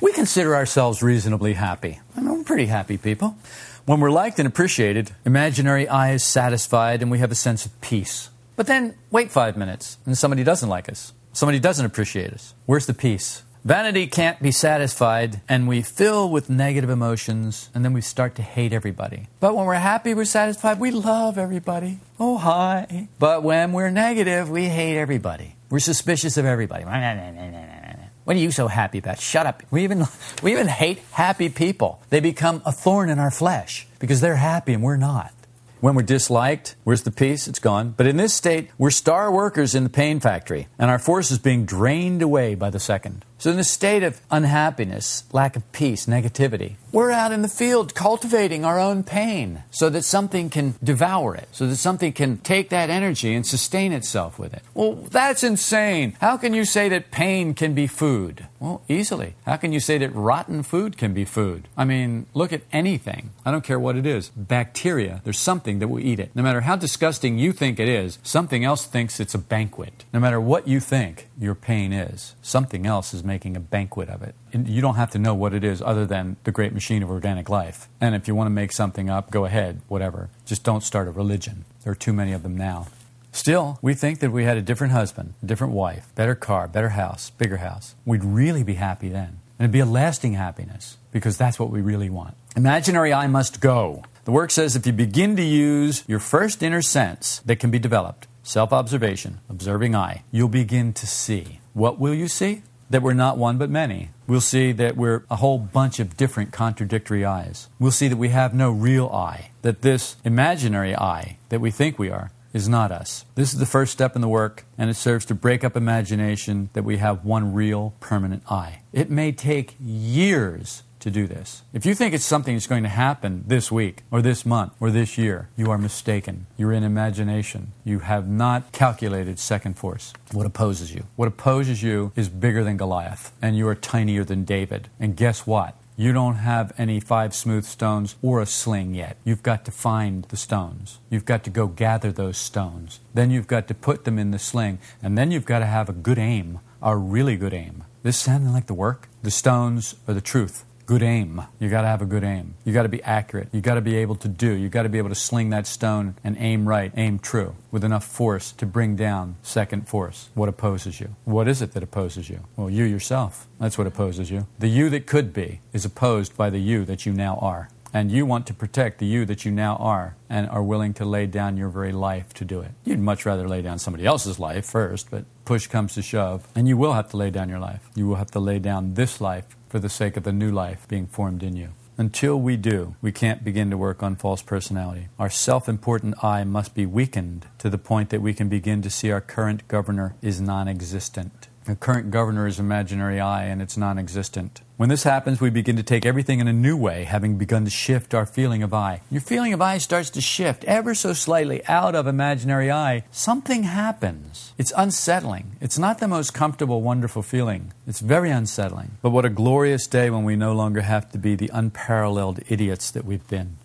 We 0.01 0.15
consider 0.15 0.57
ourselves 0.57 1.03
reasonably 1.03 1.53
happy. 1.53 2.01
I 2.17 2.23
mean, 2.23 2.39
we're 2.39 2.45
pretty 2.45 2.67
happy 2.67 2.97
people. 2.97 3.37
When 3.85 4.01
we're 4.01 4.11
liked 4.11 4.39
and 4.39 4.49
appreciated, 4.49 5.11
imaginary 5.27 5.87
I 5.87 6.12
is 6.12 6.25
satisfied 6.25 7.03
and 7.03 7.11
we 7.11 7.19
have 7.19 7.31
a 7.31 7.35
sense 7.35 7.67
of 7.67 7.79
peace. 7.83 8.31
But 8.57 8.67
then 8.67 8.95
wait 9.11 9.31
five 9.31 9.59
minutes 9.59 9.99
and 10.07 10.17
somebody 10.17 10.43
doesn't 10.43 10.71
like 10.71 10.89
us. 10.89 11.12
Somebody 11.37 11.59
doesn't 11.59 11.85
appreciate 11.85 12.33
us. 12.33 12.55
Where's 12.64 12.87
the 12.87 12.94
peace? 12.94 13.42
Vanity 13.62 14.07
can't 14.07 14.40
be 14.40 14.51
satisfied, 14.51 15.42
and 15.51 15.68
we 15.68 15.83
fill 15.83 16.31
with 16.31 16.49
negative 16.49 16.88
emotions, 16.88 17.68
and 17.75 17.85
then 17.85 17.92
we 17.92 18.01
start 18.01 18.37
to 18.37 18.42
hate 18.42 18.72
everybody. 18.72 19.27
But 19.38 19.55
when 19.55 19.66
we're 19.66 19.75
happy, 19.75 20.14
we're 20.14 20.25
satisfied, 20.25 20.81
we 20.81 20.92
love 20.92 21.37
everybody. 21.37 21.99
Oh, 22.18 22.38
hi. 22.38 23.09
But 23.18 23.42
when 23.42 23.75
we're 23.75 23.90
negative, 23.90 24.49
we 24.49 24.64
hate 24.64 24.96
everybody. 24.96 25.57
We're 25.68 25.81
suspicious 25.81 26.38
of 26.38 26.46
everybody. 26.46 26.85
What 26.85 28.35
are 28.35 28.40
you 28.40 28.51
so 28.51 28.66
happy 28.66 28.96
about? 28.96 29.20
Shut 29.20 29.44
up. 29.44 29.62
We 29.70 29.85
even, 29.85 30.07
we 30.42 30.53
even 30.53 30.68
hate 30.68 31.01
happy 31.12 31.51
people. 31.51 32.01
They 32.09 32.20
become 32.20 32.62
a 32.64 32.72
thorn 32.72 33.11
in 33.11 33.18
our 33.18 33.31
flesh 33.31 33.87
because 33.99 34.22
they're 34.22 34.37
happy 34.37 34.72
and 34.72 34.83
we're 34.83 34.96
not. 34.96 35.35
When 35.81 35.95
we're 35.95 36.03
disliked, 36.03 36.75
where's 36.85 37.03
the 37.03 37.11
peace? 37.11 37.47
It's 37.47 37.59
gone. 37.59 37.93
But 37.99 38.07
in 38.07 38.17
this 38.17 38.33
state, 38.33 38.71
we're 38.79 38.91
star 38.91 39.31
workers 39.31 39.75
in 39.75 39.85
the 39.85 39.91
pain 39.91 40.21
factory, 40.21 40.69
and 40.79 40.91
our 40.91 40.99
force 40.99 41.31
is 41.31 41.39
being 41.39 41.67
drained 41.67 42.23
away 42.23 42.55
by 42.55 42.71
the 42.71 42.81
second. 42.81 43.26
So, 43.38 43.51
in 43.51 43.59
a 43.59 43.64
state 43.64 44.03
of 44.03 44.20
unhappiness, 44.31 45.25
lack 45.31 45.57
of 45.57 45.72
peace, 45.72 46.07
negativity, 46.07 46.77
we're 46.90 47.11
out 47.11 47.33
in 47.33 47.42
the 47.42 47.49
field 47.49 47.94
cultivating 47.94 48.64
our 48.64 48.81
own 48.81 49.03
pain 49.03 49.64
so 49.70 49.90
that 49.90 50.05
something 50.05 50.49
can 50.49 50.77
devour 50.83 51.35
it, 51.35 51.46
so 51.53 51.66
that 51.66 51.77
something 51.77 52.14
can 52.14 52.38
take 52.38 52.70
that 52.70 52.88
energy 52.88 53.35
and 53.35 53.46
sustain 53.46 53.92
itself 53.92 54.38
with 54.38 54.55
it. 54.55 54.62
Well, 54.72 54.94
that's 54.94 55.44
insane. 55.44 56.16
How 56.22 56.38
can 56.38 56.55
you 56.55 56.64
say 56.64 56.88
that 56.88 57.11
pain 57.11 57.53
can 57.53 57.75
be 57.75 57.87
food? 57.87 58.46
Well, 58.59 58.81
easily. 58.88 59.35
How 59.44 59.59
can 59.59 59.75
you 59.75 59.81
say 59.81 59.99
that 59.99 60.14
rotten 60.14 60.62
food 60.62 60.96
can 60.96 61.12
be 61.12 61.27
food? 61.27 61.68
I 61.77 61.85
mean, 61.85 62.25
look 62.33 62.55
at 62.55 62.62
anything. 62.72 63.31
I 63.44 63.51
don't 63.51 63.62
care 63.62 63.79
what 63.79 63.96
it 63.96 64.07
is. 64.07 64.31
Bacteria, 64.31 65.20
there's 65.25 65.38
something 65.38 65.79
that 65.81 65.88
will 65.88 66.01
eat 66.01 66.18
it. 66.18 66.31
No 66.35 66.42
matter 66.42 66.62
how 66.62 66.77
disgusting 66.77 67.38
you 67.38 67.53
think 67.53 67.79
it 67.79 67.88
is, 67.88 68.18
something 68.22 68.64
else 68.64 68.87
thinks 68.87 69.20
it's 69.20 69.35
a 69.35 69.38
banquet. 69.38 70.07
No 70.14 70.20
matter 70.20 70.40
what 70.40 70.66
you 70.66 70.81
think 70.81 71.29
your 71.38 71.55
pain 71.55 71.92
is, 71.92 72.35
something 72.40 72.87
else 72.87 73.12
is 73.12 73.22
making 73.27 73.57
a 73.57 73.61
banquet 73.61 74.09
of 74.09 74.23
it. 74.23 74.35
And 74.53 74.69
you 74.69 74.81
don't 74.81 74.95
have 74.95 75.11
to 75.12 75.19
know 75.19 75.35
what 75.35 75.53
it 75.53 75.65
is 75.65 75.83
other 75.83 76.07
than 76.07 76.37
the 76.45 76.53
great 76.53 76.73
machine 76.73 77.03
of 77.03 77.11
organic 77.11 77.49
life. 77.49 77.89
And 78.01 78.15
if 78.15 78.29
you 78.29 78.35
want 78.35 78.47
to 78.47 78.51
make 78.51 78.73
something 78.73 79.11
up, 79.11 79.31
go 79.31 79.45
ahead, 79.45 79.81
whatever. 79.89 80.31
Just 80.45 80.62
don't 80.62 80.83
start 80.83 81.09
a 81.09 81.11
religion. 81.11 81.65
There 81.83 81.93
are 81.93 81.97
too 81.97 82.12
many 82.12 82.33
of 82.33 82.43
them 82.43 82.57
now. 82.57 82.87
Still, 83.33 83.79
we 83.83 83.93
think 83.93 84.21
that 84.21 84.33
we 84.33 84.45
had 84.45 84.57
a 84.57 84.62
different 84.62 84.95
husband, 84.95 85.35
a 85.43 85.47
different 85.47 85.75
wife, 85.75 86.09
better 86.15 86.35
car, 86.35 86.67
better 86.67 86.91
house, 86.91 87.29
bigger 87.31 87.59
house. 87.59 87.95
We'd 88.07 88.25
really 88.25 88.62
be 88.62 88.75
happy 88.75 89.11
then. 89.11 89.41
And 89.59 89.67
it'd 89.67 89.73
be 89.73 89.81
a 89.81 89.87
lasting 89.87 90.33
happiness 90.33 90.97
because 91.12 91.37
that's 91.37 91.59
what 91.59 91.71
we 91.71 91.81
really 91.81 92.09
want. 92.09 92.35
Imaginary 92.57 93.12
I 93.12 93.27
must 93.27 93.61
go. 93.61 94.05
The 94.25 94.33
work 94.33 94.51
says 94.51 94.75
if 94.75 94.87
you 94.87 94.93
begin 94.93 95.37
to 95.37 95.43
use 95.43 96.03
your 96.07 96.19
first 96.19 96.62
inner 96.62 96.83
sense 96.83 97.41
that 97.45 97.57
can 97.57 97.71
be 97.71 97.79
developed, 97.79 98.27
self 98.43 98.73
observation, 98.73 99.41
observing 99.49 99.95
I, 99.95 100.23
you'll 100.33 100.49
begin 100.49 100.93
to 100.95 101.07
see. 101.07 101.61
What 101.75 101.99
will 101.99 102.15
you 102.15 102.29
see? 102.29 102.62
That 102.90 103.03
we're 103.03 103.14
not 103.14 103.38
one 103.38 103.59
but 103.59 103.70
many. 103.70 104.11
We'll 104.27 104.40
see 104.40 104.72
that 104.72 104.96
we're 104.96 105.25
a 105.31 105.37
whole 105.37 105.59
bunch 105.59 105.99
of 106.01 106.16
different 106.16 106.53
contradictory 106.53 107.25
I's. 107.25 107.68
We'll 107.79 107.90
see 107.90 108.09
that 108.09 108.16
we 108.16 108.29
have 108.31 108.55
no 108.55 108.70
real 108.70 109.09
I, 109.09 109.51
that 109.62 109.83
this 109.83 110.16
imaginary 110.25 110.94
I 110.94 111.38
that 111.49 111.61
we 111.61 111.70
think 111.70 111.99
we 111.99 112.11
are 112.11 112.31
is 112.53 112.68
not 112.68 112.90
us. 112.90 113.27
This 113.35 113.53
is 113.53 113.59
the 113.59 113.66
first 113.66 113.92
step 113.92 114.16
in 114.16 114.22
the 114.22 114.29
work, 114.29 114.64
and 114.79 114.88
it 114.88 114.94
serves 114.94 115.27
to 115.27 115.35
break 115.35 115.62
up 115.62 115.77
imagination 115.77 116.70
that 116.72 116.85
we 116.85 116.96
have 116.96 117.25
one 117.25 117.53
real 117.53 117.94
permanent 118.01 118.42
I. 118.51 118.81
It 118.92 119.11
may 119.11 119.31
take 119.31 119.77
years 119.79 120.83
to 121.01 121.11
do 121.11 121.27
this. 121.27 121.63
If 121.73 121.87
you 121.87 121.95
think 121.95 122.15
it's 122.15 122.25
something 122.25 122.55
that's 122.55 122.67
going 122.67 122.83
to 122.83 122.89
happen 122.89 123.45
this 123.47 123.71
week 123.71 124.03
or 124.11 124.23
this 124.23 124.45
month 124.47 124.73
or 124.81 124.91
this 124.91 125.17
year, 125.19 125.49
you 125.57 125.71
are 125.71 125.79
mistaken. 125.79 126.47
You're 126.57 126.73
in 126.73 126.85
imagination. 126.85 127.73
You 127.85 128.01
have 128.01 128.29
not 128.29 128.73
calculated 128.73 129.39
second 129.39 129.79
force. 129.79 130.13
What 130.33 130.47
opposes 130.47 130.95
you? 130.95 131.07
What 131.17 131.29
opposes 131.29 131.83
you 131.83 132.13
is 132.17 132.29
bigger 132.29 132.65
than 132.65 132.77
Goliath, 132.77 133.33
and 133.41 133.57
you 133.57 133.69
are 133.69 133.75
tinier 133.75 134.25
than 134.25 134.45
David. 134.45 134.89
And 134.99 135.17
guess 135.17 135.47
what? 135.47 135.77
You 135.99 136.13
don't 136.13 136.35
have 136.35 136.75
any 136.77 137.01
five 137.01 137.35
smooth 137.35 137.65
stones 137.65 138.17
or 138.21 138.43
a 138.43 138.47
sling 138.47 138.95
yet. 138.95 139.17
You've 139.25 139.43
got 139.43 139.65
to 139.65 139.71
find 139.71 140.25
the 140.25 140.37
stones. 140.37 140.99
You've 141.09 141.25
got 141.25 141.43
to 141.45 141.51
go 141.51 141.69
gather 141.69 142.13
those 142.13 142.37
stones. 142.37 143.01
Then 143.15 143.31
you've 143.31 143.47
got 143.47 143.67
to 143.69 143.75
put 143.75 144.05
them 144.05 144.19
in 144.19 144.31
the 144.31 144.39
sling. 144.39 144.79
And 145.03 145.17
then 145.17 145.31
you've 145.31 145.47
got 145.47 145.61
to 145.61 145.67
have 145.67 145.89
a 145.89 145.95
good 145.95 146.19
aim, 146.19 146.61
a 146.83 146.95
really 146.95 147.37
good 147.37 147.55
aim. 147.55 147.85
This 148.03 148.19
sounding 148.19 148.53
like 148.53 148.67
the 148.67 148.75
work? 148.75 149.09
The 149.23 149.31
stones 149.31 149.95
are 150.07 150.13
the 150.13 150.21
truth 150.21 150.66
good 150.87 151.03
aim. 151.03 151.42
You 151.59 151.68
got 151.68 151.83
to 151.83 151.88
have 151.88 152.01
a 152.01 152.07
good 152.07 152.25
aim. 152.25 152.55
You 152.64 152.72
got 152.72 152.85
to 152.85 152.88
be 152.88 153.03
accurate. 153.03 153.49
You 153.53 153.61
got 153.61 153.75
to 153.75 153.81
be 153.81 153.96
able 153.96 154.14
to 154.16 154.29
do. 154.29 154.53
You 154.53 154.68
got 154.68 154.85
to 154.85 154.88
be 154.88 154.99
able 154.99 155.09
to 155.09 155.16
sling 155.16 155.51
that 155.51 155.66
stone 155.66 156.14
and 156.22 156.37
aim 156.38 156.68
right, 156.68 156.92
aim 156.96 157.18
true, 157.18 157.57
with 157.70 157.85
enough 157.85 158.05
force 158.05 158.53
to 158.53 158.66
bring 158.66 158.96
down 158.96 159.37
second 159.42 159.88
force. 159.88 160.31
What 160.35 160.49
opposes 160.49 161.01
you? 161.01 161.16
What 161.25 161.49
is 161.49 161.61
it 161.61 161.72
that 161.72 161.83
opposes 161.83 162.31
you? 162.31 162.40
Well, 162.57 162.70
you 162.70 162.85
yourself. 162.85 163.49
That's 163.59 163.77
what 163.77 163.87
opposes 163.87 164.31
you. 164.31 164.46
The 164.59 164.68
you 164.68 164.88
that 164.90 165.07
could 165.07 165.33
be 165.33 165.61
is 165.72 165.85
opposed 165.85 166.37
by 166.37 166.51
the 166.51 166.61
you 166.61 166.85
that 166.85 167.05
you 167.05 167.12
now 167.12 167.37
are. 167.42 167.68
And 167.97 168.13
you 168.13 168.27
want 168.27 168.47
to 168.49 168.53
protect 168.53 168.99
the 168.99 169.07
you 169.07 169.25
that 169.25 169.47
you 169.47 169.51
now 169.51 169.77
are 169.77 170.17
and 170.29 170.51
are 170.51 170.63
willing 170.63 170.93
to 171.01 171.07
lay 171.07 171.25
down 171.25 171.57
your 171.57 171.71
very 171.71 171.93
life 171.93 172.35
to 172.35 172.45
do 172.45 172.61
it. 172.61 172.73
You'd 172.85 172.99
much 172.99 173.25
rather 173.25 173.49
lay 173.49 173.63
down 173.63 173.79
somebody 173.79 174.05
else's 174.05 174.39
life 174.39 174.67
first, 174.67 175.11
but 175.11 175.25
push 175.47 175.67
comes 175.67 175.95
to 175.95 176.03
shove, 176.03 176.47
and 176.55 176.69
you 176.69 176.77
will 176.77 176.93
have 176.93 177.09
to 177.13 177.17
lay 177.17 177.31
down 177.31 177.49
your 177.49 177.59
life. 177.59 177.89
You 177.95 178.07
will 178.07 178.17
have 178.17 178.31
to 178.33 178.39
lay 178.39 178.59
down 178.59 178.93
this 178.93 179.19
life 179.19 179.47
for 179.71 179.79
the 179.79 179.89
sake 179.89 180.19
of 180.19 180.25
the 180.25 180.33
new 180.33 180.51
life 180.51 180.87
being 180.89 181.07
formed 181.07 181.43
in 181.43 181.57
you. 181.57 181.71
Until 181.97 182.39
we 182.39 182.59
do, 182.59 182.97
we 183.01 183.13
can't 183.13 183.43
begin 183.43 183.71
to 183.71 183.79
work 183.79 184.03
on 184.03 184.15
false 184.17 184.43
personality. 184.43 185.09
Our 185.19 185.31
self 185.31 185.67
important 185.67 186.23
I 186.23 186.45
must 186.45 186.75
be 186.75 186.85
weakened 186.85 187.47
to 187.61 187.71
the 187.71 187.79
point 187.79 188.11
that 188.11 188.21
we 188.21 188.35
can 188.35 188.51
begin 188.51 188.83
to 188.83 188.91
see 188.91 189.11
our 189.11 189.23
current 189.23 189.69
governor 189.69 190.17
is 190.21 190.39
non 190.39 190.69
existent. 190.69 191.49
The 191.67 191.75
current 191.75 192.13
governor 192.13 192.47
is 192.47 192.61
imaginary 192.61 193.19
I 193.19 193.47
and 193.47 193.61
it's 193.61 193.77
non 193.77 193.99
existent. 193.99 194.61
When 194.77 194.89
this 194.89 195.03
happens, 195.03 195.41
we 195.41 195.51
begin 195.51 195.75
to 195.75 195.83
take 195.83 196.07
everything 196.07 196.39
in 196.39 196.47
a 196.47 196.53
new 196.53 196.77
way, 196.77 197.03
having 197.03 197.39
begun 197.39 197.65
to 197.65 197.71
shift 197.71 198.15
our 198.15 198.25
feeling 198.25 198.63
of 198.63 198.73
I. 198.73 199.01
Your 199.11 199.21
feeling 199.21 199.53
of 199.53 199.61
I 199.61 199.79
starts 199.79 200.11
to 200.11 200.21
shift 200.21 200.63
ever 200.63 200.95
so 200.95 201.13
slightly 201.13 201.67
out 201.67 201.97
of 201.97 202.07
imaginary 202.07 202.71
I. 202.71 203.03
Something 203.11 203.65
happens. 203.65 204.53
It's 204.57 204.73
unsettling. 204.77 205.57
It's 205.61 205.77
not 205.77 205.99
the 205.99 206.07
most 206.07 206.33
comfortable, 206.33 206.83
wonderful 206.83 207.23
feeling. 207.23 207.73
It's 207.85 207.99
very 207.99 208.31
unsettling. 208.31 208.99
But 209.03 209.11
what 209.11 209.25
a 209.25 209.31
glorious 209.31 209.89
day 209.89 210.09
when 210.09 210.23
we 210.23 210.37
no 210.37 210.53
longer 210.53 210.83
have 210.83 211.11
to 211.11 211.19
be 211.19 211.35
the 211.35 211.51
unparalleled 211.53 212.39
idiots 212.49 212.93
that 212.93 213.05
we've 213.05 213.27
been. 213.27 213.57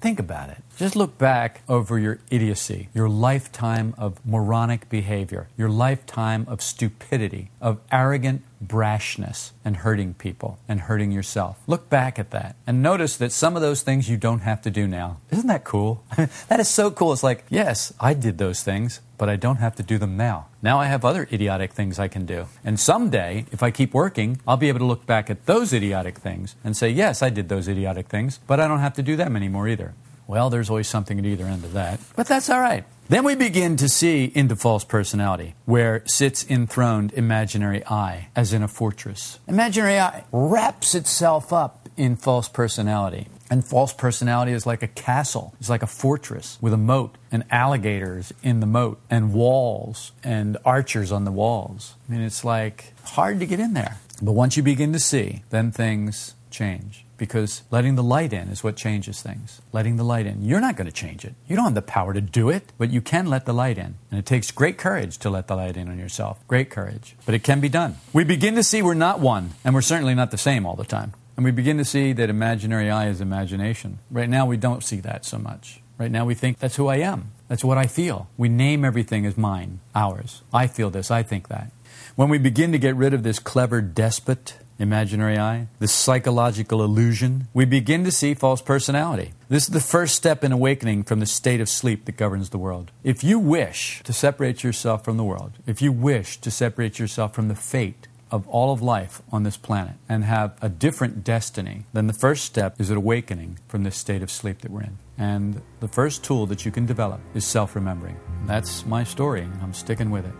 Think 0.00 0.18
about 0.18 0.50
it. 0.50 0.58
Just 0.76 0.96
look 0.96 1.18
back 1.18 1.62
over 1.68 1.98
your 1.98 2.18
idiocy, 2.30 2.88
your 2.94 3.08
lifetime 3.08 3.94
of 3.96 4.24
moronic 4.24 4.88
behavior, 4.88 5.48
your 5.56 5.68
lifetime 5.68 6.44
of 6.48 6.60
stupidity, 6.60 7.50
of 7.60 7.80
arrogant 7.90 8.42
brashness 8.68 9.52
and 9.64 9.78
hurting 9.78 10.14
people 10.14 10.58
and 10.68 10.80
hurting 10.80 11.12
yourself. 11.12 11.58
Look 11.66 11.88
back 11.88 12.18
at 12.18 12.30
that 12.30 12.56
and 12.66 12.82
notice 12.82 13.16
that 13.16 13.32
some 13.32 13.56
of 13.56 13.62
those 13.62 13.82
things 13.82 14.08
you 14.08 14.16
don't 14.16 14.40
have 14.40 14.62
to 14.62 14.70
do 14.70 14.86
now. 14.86 15.20
Isn't 15.30 15.46
that 15.46 15.64
cool? 15.64 16.04
that 16.48 16.60
is 16.60 16.68
so 16.68 16.90
cool. 16.90 17.12
It's 17.12 17.22
like, 17.22 17.44
yes, 17.48 17.92
I 18.00 18.14
did 18.14 18.38
those 18.38 18.62
things, 18.62 19.00
but 19.18 19.28
I 19.28 19.36
don't 19.36 19.56
have 19.56 19.76
to 19.76 19.82
do 19.82 19.98
them 19.98 20.16
now. 20.16 20.46
Now 20.62 20.78
I 20.80 20.86
have 20.86 21.04
other 21.04 21.28
idiotic 21.32 21.72
things 21.72 21.98
I 21.98 22.08
can 22.08 22.26
do. 22.26 22.46
And 22.64 22.78
someday, 22.80 23.46
if 23.52 23.62
I 23.62 23.70
keep 23.70 23.94
working, 23.94 24.40
I'll 24.46 24.56
be 24.56 24.68
able 24.68 24.80
to 24.80 24.84
look 24.84 25.06
back 25.06 25.30
at 25.30 25.46
those 25.46 25.72
idiotic 25.72 26.18
things 26.18 26.56
and 26.64 26.76
say, 26.76 26.88
yes, 26.88 27.22
I 27.22 27.30
did 27.30 27.48
those 27.48 27.68
idiotic 27.68 28.08
things, 28.08 28.40
but 28.46 28.60
I 28.60 28.68
don't 28.68 28.80
have 28.80 28.94
to 28.94 29.02
do 29.02 29.16
them 29.16 29.36
anymore 29.36 29.68
either. 29.68 29.94
Well, 30.26 30.50
there's 30.50 30.70
always 30.70 30.88
something 30.88 31.18
at 31.18 31.24
either 31.24 31.44
end 31.44 31.64
of 31.64 31.72
that. 31.72 32.00
But 32.16 32.26
that's 32.26 32.48
all 32.50 32.60
right. 32.60 32.84
Then 33.08 33.24
we 33.24 33.34
begin 33.34 33.76
to 33.76 33.88
see 33.88 34.32
into 34.34 34.56
false 34.56 34.82
personality, 34.82 35.54
where 35.66 36.02
sits 36.06 36.48
enthroned 36.48 37.12
imaginary 37.12 37.84
I, 37.84 38.28
as 38.34 38.54
in 38.54 38.62
a 38.62 38.68
fortress. 38.68 39.38
Imaginary 39.46 39.98
I 39.98 40.24
wraps 40.32 40.94
itself 40.94 41.52
up 41.52 41.88
in 41.98 42.16
false 42.16 42.48
personality. 42.48 43.28
And 43.50 43.62
false 43.62 43.92
personality 43.92 44.52
is 44.52 44.66
like 44.66 44.82
a 44.82 44.88
castle, 44.88 45.54
it's 45.60 45.68
like 45.68 45.82
a 45.82 45.86
fortress 45.86 46.56
with 46.62 46.72
a 46.72 46.78
moat 46.78 47.16
and 47.30 47.44
alligators 47.50 48.32
in 48.42 48.60
the 48.60 48.66
moat 48.66 49.00
and 49.10 49.34
walls 49.34 50.12
and 50.24 50.56
archers 50.64 51.12
on 51.12 51.24
the 51.24 51.30
walls. 51.30 51.94
I 52.08 52.12
mean, 52.12 52.22
it's 52.22 52.42
like 52.42 52.94
hard 53.04 53.40
to 53.40 53.46
get 53.46 53.60
in 53.60 53.74
there. 53.74 53.98
But 54.22 54.32
once 54.32 54.56
you 54.56 54.62
begin 54.62 54.94
to 54.94 54.98
see, 54.98 55.42
then 55.50 55.70
things 55.70 56.34
change. 56.50 57.03
Because 57.16 57.62
letting 57.70 57.94
the 57.94 58.02
light 58.02 58.32
in 58.32 58.48
is 58.48 58.64
what 58.64 58.76
changes 58.76 59.22
things. 59.22 59.60
Letting 59.72 59.96
the 59.96 60.04
light 60.04 60.26
in. 60.26 60.44
You're 60.44 60.60
not 60.60 60.76
going 60.76 60.86
to 60.86 60.92
change 60.92 61.24
it. 61.24 61.34
You 61.46 61.56
don't 61.56 61.66
have 61.66 61.74
the 61.74 61.82
power 61.82 62.12
to 62.12 62.20
do 62.20 62.50
it, 62.50 62.72
but 62.78 62.90
you 62.90 63.00
can 63.00 63.26
let 63.26 63.46
the 63.46 63.52
light 63.52 63.78
in. 63.78 63.96
And 64.10 64.18
it 64.18 64.26
takes 64.26 64.50
great 64.50 64.78
courage 64.78 65.18
to 65.18 65.30
let 65.30 65.46
the 65.46 65.56
light 65.56 65.76
in 65.76 65.88
on 65.88 65.98
yourself. 65.98 66.46
Great 66.48 66.70
courage. 66.70 67.16
But 67.26 67.34
it 67.34 67.44
can 67.44 67.60
be 67.60 67.68
done. 67.68 67.96
We 68.12 68.24
begin 68.24 68.54
to 68.56 68.62
see 68.62 68.82
we're 68.82 68.94
not 68.94 69.20
one, 69.20 69.50
and 69.64 69.74
we're 69.74 69.82
certainly 69.82 70.14
not 70.14 70.30
the 70.30 70.38
same 70.38 70.66
all 70.66 70.76
the 70.76 70.84
time. 70.84 71.12
And 71.36 71.44
we 71.44 71.50
begin 71.50 71.78
to 71.78 71.84
see 71.84 72.12
that 72.12 72.30
imaginary 72.30 72.90
I 72.90 73.08
is 73.08 73.20
imagination. 73.20 73.98
Right 74.10 74.28
now, 74.28 74.46
we 74.46 74.56
don't 74.56 74.84
see 74.84 75.00
that 75.00 75.24
so 75.24 75.38
much. 75.38 75.80
Right 75.98 76.10
now, 76.10 76.24
we 76.24 76.34
think 76.34 76.58
that's 76.58 76.76
who 76.76 76.88
I 76.88 76.96
am. 76.96 77.32
That's 77.48 77.64
what 77.64 77.78
I 77.78 77.86
feel. 77.86 78.28
We 78.36 78.48
name 78.48 78.84
everything 78.84 79.26
as 79.26 79.36
mine, 79.36 79.80
ours. 79.94 80.42
I 80.52 80.66
feel 80.66 80.90
this, 80.90 81.10
I 81.10 81.22
think 81.22 81.48
that. 81.48 81.70
When 82.16 82.28
we 82.28 82.38
begin 82.38 82.72
to 82.72 82.78
get 82.78 82.96
rid 82.96 83.14
of 83.14 83.22
this 83.22 83.38
clever 83.38 83.80
despot, 83.80 84.56
imaginary 84.78 85.38
I, 85.38 85.68
this 85.78 85.92
psychological 85.92 86.82
illusion, 86.82 87.48
we 87.52 87.64
begin 87.64 88.04
to 88.04 88.10
see 88.10 88.34
false 88.34 88.62
personality. 88.62 89.32
This 89.48 89.64
is 89.64 89.70
the 89.70 89.80
first 89.80 90.14
step 90.14 90.42
in 90.42 90.52
awakening 90.52 91.04
from 91.04 91.20
the 91.20 91.26
state 91.26 91.60
of 91.60 91.68
sleep 91.68 92.04
that 92.06 92.16
governs 92.16 92.50
the 92.50 92.58
world. 92.58 92.90
If 93.02 93.22
you 93.22 93.38
wish 93.38 94.02
to 94.04 94.12
separate 94.12 94.64
yourself 94.64 95.04
from 95.04 95.16
the 95.16 95.24
world, 95.24 95.52
if 95.66 95.80
you 95.80 95.92
wish 95.92 96.38
to 96.38 96.50
separate 96.50 96.98
yourself 96.98 97.34
from 97.34 97.48
the 97.48 97.54
fate 97.54 98.08
of 98.30 98.48
all 98.48 98.72
of 98.72 98.82
life 98.82 99.22
on 99.30 99.44
this 99.44 99.56
planet 99.56 99.94
and 100.08 100.24
have 100.24 100.58
a 100.60 100.68
different 100.68 101.22
destiny, 101.22 101.84
then 101.92 102.08
the 102.08 102.12
first 102.12 102.44
step 102.44 102.80
is 102.80 102.90
an 102.90 102.96
awakening 102.96 103.58
from 103.68 103.84
this 103.84 103.96
state 103.96 104.22
of 104.22 104.30
sleep 104.30 104.62
that 104.62 104.72
we're 104.72 104.82
in. 104.82 104.98
And 105.16 105.62
the 105.78 105.88
first 105.88 106.24
tool 106.24 106.46
that 106.46 106.64
you 106.64 106.72
can 106.72 106.86
develop 106.86 107.20
is 107.34 107.46
self 107.46 107.76
remembering. 107.76 108.16
That's 108.46 108.84
my 108.84 109.04
story, 109.04 109.42
and 109.42 109.62
I'm 109.62 109.72
sticking 109.72 110.10
with 110.10 110.26
it. 110.26 110.32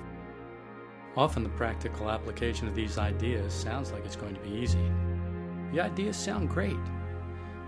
Often 1.16 1.44
the 1.44 1.50
practical 1.50 2.10
application 2.10 2.66
of 2.66 2.74
these 2.74 2.98
ideas 2.98 3.52
sounds 3.52 3.92
like 3.92 4.04
it's 4.04 4.16
going 4.16 4.34
to 4.34 4.40
be 4.40 4.50
easy. 4.50 4.84
The 5.72 5.80
ideas 5.80 6.16
sound 6.16 6.48
great. 6.48 6.76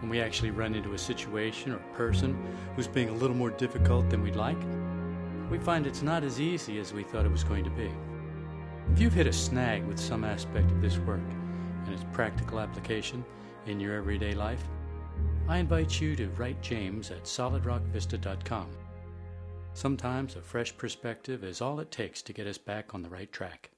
When 0.00 0.10
we 0.10 0.20
actually 0.20 0.50
run 0.50 0.74
into 0.74 0.94
a 0.94 0.98
situation 0.98 1.72
or 1.72 1.76
a 1.76 1.96
person 1.96 2.36
who's 2.74 2.88
being 2.88 3.08
a 3.08 3.14
little 3.14 3.36
more 3.36 3.50
difficult 3.50 4.10
than 4.10 4.22
we'd 4.22 4.36
like, 4.36 4.58
we 5.48 5.58
find 5.58 5.86
it's 5.86 6.02
not 6.02 6.24
as 6.24 6.40
easy 6.40 6.80
as 6.80 6.92
we 6.92 7.04
thought 7.04 7.24
it 7.24 7.30
was 7.30 7.44
going 7.44 7.64
to 7.64 7.70
be. 7.70 7.90
If 8.92 9.00
you've 9.00 9.12
hit 9.12 9.28
a 9.28 9.32
snag 9.32 9.84
with 9.84 9.98
some 9.98 10.24
aspect 10.24 10.70
of 10.70 10.82
this 10.82 10.98
work 10.98 11.20
and 11.84 11.94
its 11.94 12.04
practical 12.12 12.58
application 12.58 13.24
in 13.66 13.78
your 13.78 13.94
everyday 13.94 14.34
life, 14.34 14.64
I 15.48 15.58
invite 15.58 16.00
you 16.00 16.16
to 16.16 16.28
write 16.30 16.60
James 16.62 17.12
at 17.12 17.24
solidrockvista.com. 17.24 18.85
Sometimes 19.76 20.36
a 20.36 20.40
fresh 20.40 20.74
perspective 20.74 21.44
is 21.44 21.60
all 21.60 21.80
it 21.80 21.90
takes 21.90 22.22
to 22.22 22.32
get 22.32 22.46
us 22.46 22.56
back 22.56 22.94
on 22.94 23.02
the 23.02 23.10
right 23.10 23.30
track. 23.30 23.72